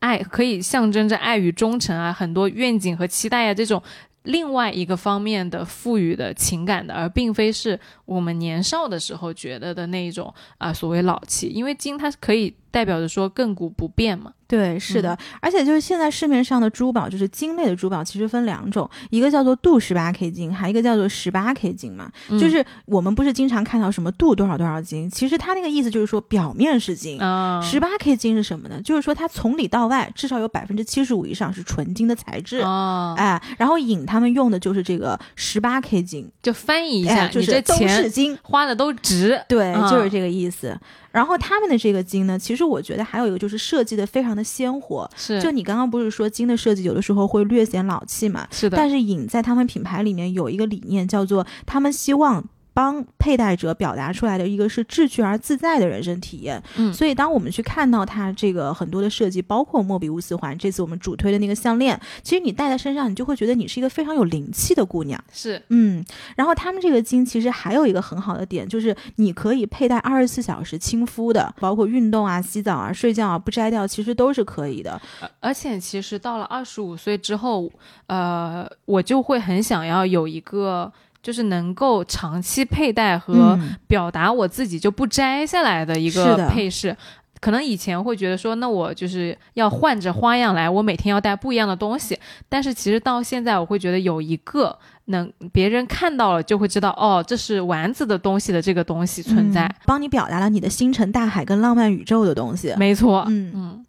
[0.00, 3.82] 爱可以象征着爱与忠诚啊，很多愿景和期待啊，这种
[4.24, 14.32] 另外一个方面的赋予的情感的，而并非是我们年少的时候觉得的那一种啊、所谓老气，因为金它可以代表着说亘古不变嘛。
[14.48, 22.10] 对，是的，而且就是现在市面上的珠宝，就是金类的珠宝，其实分两种，一个叫做镀十八 K 金，还有一个叫做十八 K 金嘛。
[22.30, 27.20] 嗯就是我们不是经常看到什么镀多少多少金，其实它那个意思就是说表面是金。
[27.20, 28.80] 啊，十八 K 金是什么呢？
[28.82, 32.60] 就是说它从里到外至少有百分之七十五以上是纯金的材质。
[32.60, 39.38] 哦，哎，然后尹他们用的就是这个十八 K 金，就翻译一下，哎，就是都是金，花的都值。
[39.46, 40.74] 对，啊就是这个意思。
[41.10, 45.10] 然后他们的这个金呢，其实我觉得还有一个就是设计的非常的鲜活。
[45.16, 48.46] 是，就你刚刚不是说金的设计有的时候会略显老气嘛？
[48.50, 52.44] 是的，但是影在他们品牌里面有一个理念，叫做他们希望。
[52.78, 65.20] 帮佩戴者表达出来的一个是志趣而自在的人生体验，嗯所以当我们去看到它这个很多的设计，包括莫比乌斯环，这次我们主推的那个项链，其实你戴在身上，你就会觉得你是一个非常有灵气的姑娘。
[65.32, 66.04] 是嗯，
[66.36, 75.00] 然后他们这个金其实还有一个很好的点，就是你可以佩戴二十四小时亲肤的，包括运动啊、洗澡啊、睡觉啊不摘掉，其实都是可以的。
[75.18, 77.68] 而而且其实到了二十五岁之后，
[78.06, 80.92] 呃，我就会很想要有一个。
[81.22, 86.96] 就是能够长期佩戴和嗯表达我自己就不摘下来的一个配饰。
[87.40, 92.18] 可能以前会觉得说，那我就是要换着花样来，我每天要带不一样的东西。
[92.48, 99.66] 但是其实到现在，我会觉得有一个能别人看到了就会知道，哦，这是丸子的东西的这个东西存在。
[99.66, 102.74] 嗯帮你表达了你的星辰大海跟浪漫宇宙的东西。
[102.76, 103.86] 没错，嗯嗯，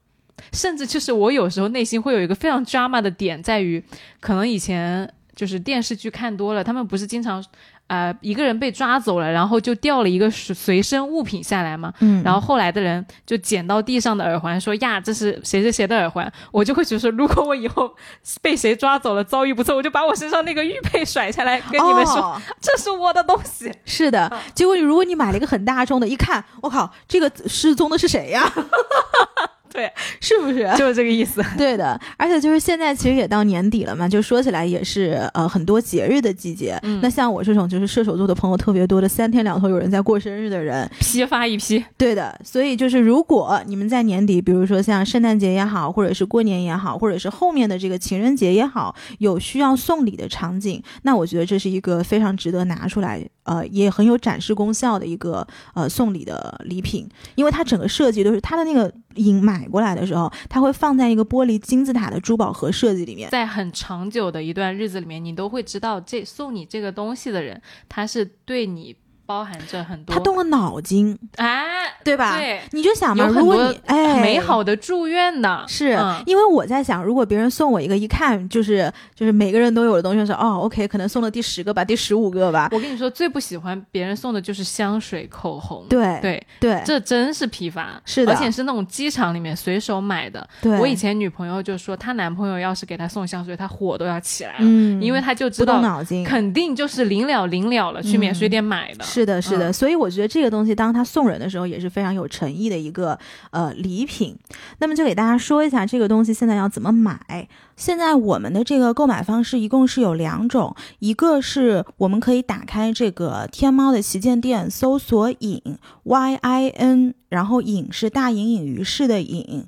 [0.54, 3.84] 甚至就是我有时候内心会有一个非常 drama 的点，在于
[4.20, 7.42] 可能以前就是电视剧看多了，他们不是经常。
[7.88, 11.92] 呃，一个人被抓走了，然后就掉了一个随随身物品下来嘛。
[12.02, 16.32] 嗯然后后来的人就捡到地上的耳环，说呀，这是谁谁谁的耳环。
[16.52, 17.92] 我就会觉得说，如果我以后
[18.44, 23.74] 被谁抓走了，遭遇不测，我就把我身上那个玉佩甩下来，跟你们说，哦、这是我的东西。
[23.86, 24.32] 是的。
[24.54, 28.44] 结果如果你买了一个很大众的，一看，我靠，这个失踪的是谁呀？
[29.74, 30.70] 对，是不是？
[30.78, 31.44] 就是这个意思。
[31.58, 36.80] 对的，而且就是现在其实也到年底了嘛，就说起来也是呃很多节日的季节。
[36.84, 42.38] 嗯那像我这种就是射手座的朋友特别多的，三天两头有人在过生日的人， 批发一批，对的。
[42.44, 63.28] 所以就是如果你们在年底，比如说像圣诞节也好，或者是过年也好，或者是后面的这个情人节也好，有需要送礼的场景，那我觉得这是一个非常值得拿出来，呃，也很有展示功效的一个呃送礼的礼品，因为它整个设计都是它的那个银买过来的时候，它会放在一个玻璃金字塔的珠宝盒设计里面。
[63.32, 68.96] 在很长久的一段日子里面，你都会知道这送你这个东西的人，他是对你
[69.30, 72.36] 包含着很多，他动了脑筋，哎，对吧？
[72.36, 85.86] 对，你就想嘛，有很多如果你哎美好的祝愿的，是、嗯因为我在想，如果别人送我一个，一看就是就是每个人都有的东西，说哦，OK，可能送了第十个吧，第十五个吧，我跟你说，最不喜欢别人送的就是香水、口红。
[85.88, 90.48] 对对，对这真是批发，是的而且是那种机场里面随手买的。
[90.60, 95.80] 对，我以前女朋友就说，她男朋友要是给她送香水，她火都要起来了，嗯，因为她就知道。
[96.26, 99.04] 肯定就是临了临了了，去免税店买的。
[99.20, 103.18] 是的，是的，嗯所以我觉得这个东西，当他送人的时候，也是非常有诚意的一个
[103.52, 104.38] 呃礼品。
[104.80, 107.48] 那么就给大家说一下这个东西现在要怎么买。
[107.76, 119.68] 现在我们的这个购买方式一共是有两种，一个是我们可以打开这个天猫的旗舰店，搜索“影 Y I N”，然后“影”是大隐隐于市的“影”。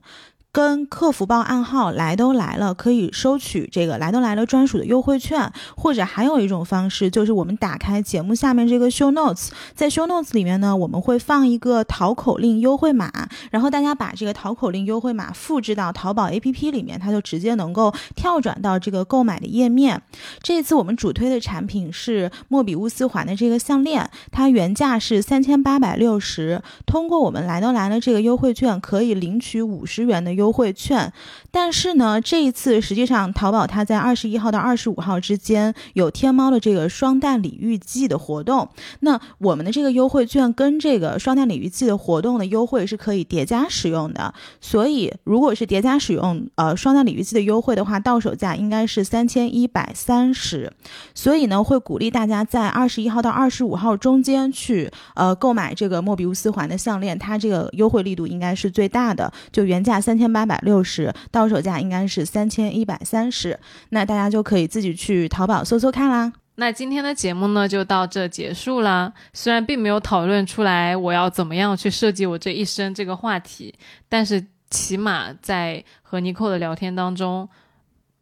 [0.54, 13.10] 跟客服报暗号“来都来了”，可以收取这个“来都来了”专属的优惠券，或者还有一种方式，就是我们打开节目下面这个 show notes，在 show notes 里面呢，我们会放一个淘口令优惠码，
[13.50, 20.02] 然后大家把这个淘口令优惠码复制到淘宝 APP 里面，它就直接能够跳转到这个购买的页面。
[20.44, 31.14] 这次我们主推的产品是莫比乌斯环的这个项链，它原价是三千八百六十，通过我们来都来了这个优惠券可以领取五十元的优优惠券。
[31.52, 38.70] 但是呢，这一次实际上淘宝它在二十一号到二十五号之间有天猫的这个双旦礼遇季的活动。
[39.02, 50.72] 那我们的这个优惠券跟这个双旦礼遇季的活动的优惠是可以叠加使用的，所以如果是叠加使用呃双旦礼遇季的优惠的话，到手价应该是三千一百三十。
[51.14, 63.60] 所以呢，会鼓励大家在二十一号到二十五号中间去呃购买这个莫比乌斯环的项链，它这个优惠力度应该是最大的，就原价三千八百六十，到手价应该是三千一百三十。
[63.90, 66.32] 那大家就可以自己去淘宝搜搜看啦。
[66.56, 69.12] 那今天的节目呢，就到这结束啦。
[69.34, 73.74] 虽然并没有讨论出来我要怎么样去设计我这一生这个话题，
[74.08, 77.48] 但是起码在和尼寇的聊天当中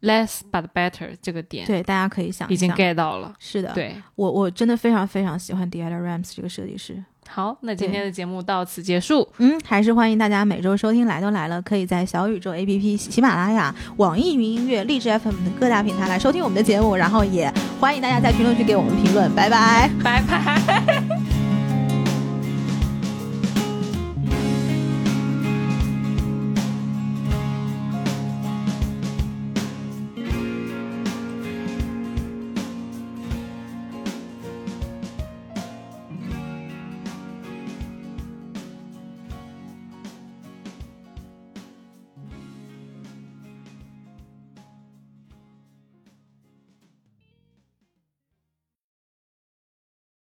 [0.02, 3.34] ，less but better 这个点对，大家可以想一已经 get 到了。
[3.38, 7.04] 是的，对，我我真的非常非常喜欢 Diana Rams 这个设计师。
[7.32, 9.28] 好，那今天的节目到此结束。
[9.38, 19.88] 嗯，还是欢迎大家每周收听《来都来了》，可以在小宇宙 APP、喜马拉雅、网易云音乐、荔枝 FM 等各大平台来收听我们的节目，然后也欢迎大家在评论区给我们评论，拜拜。
[20.02, 21.39] 拜拜。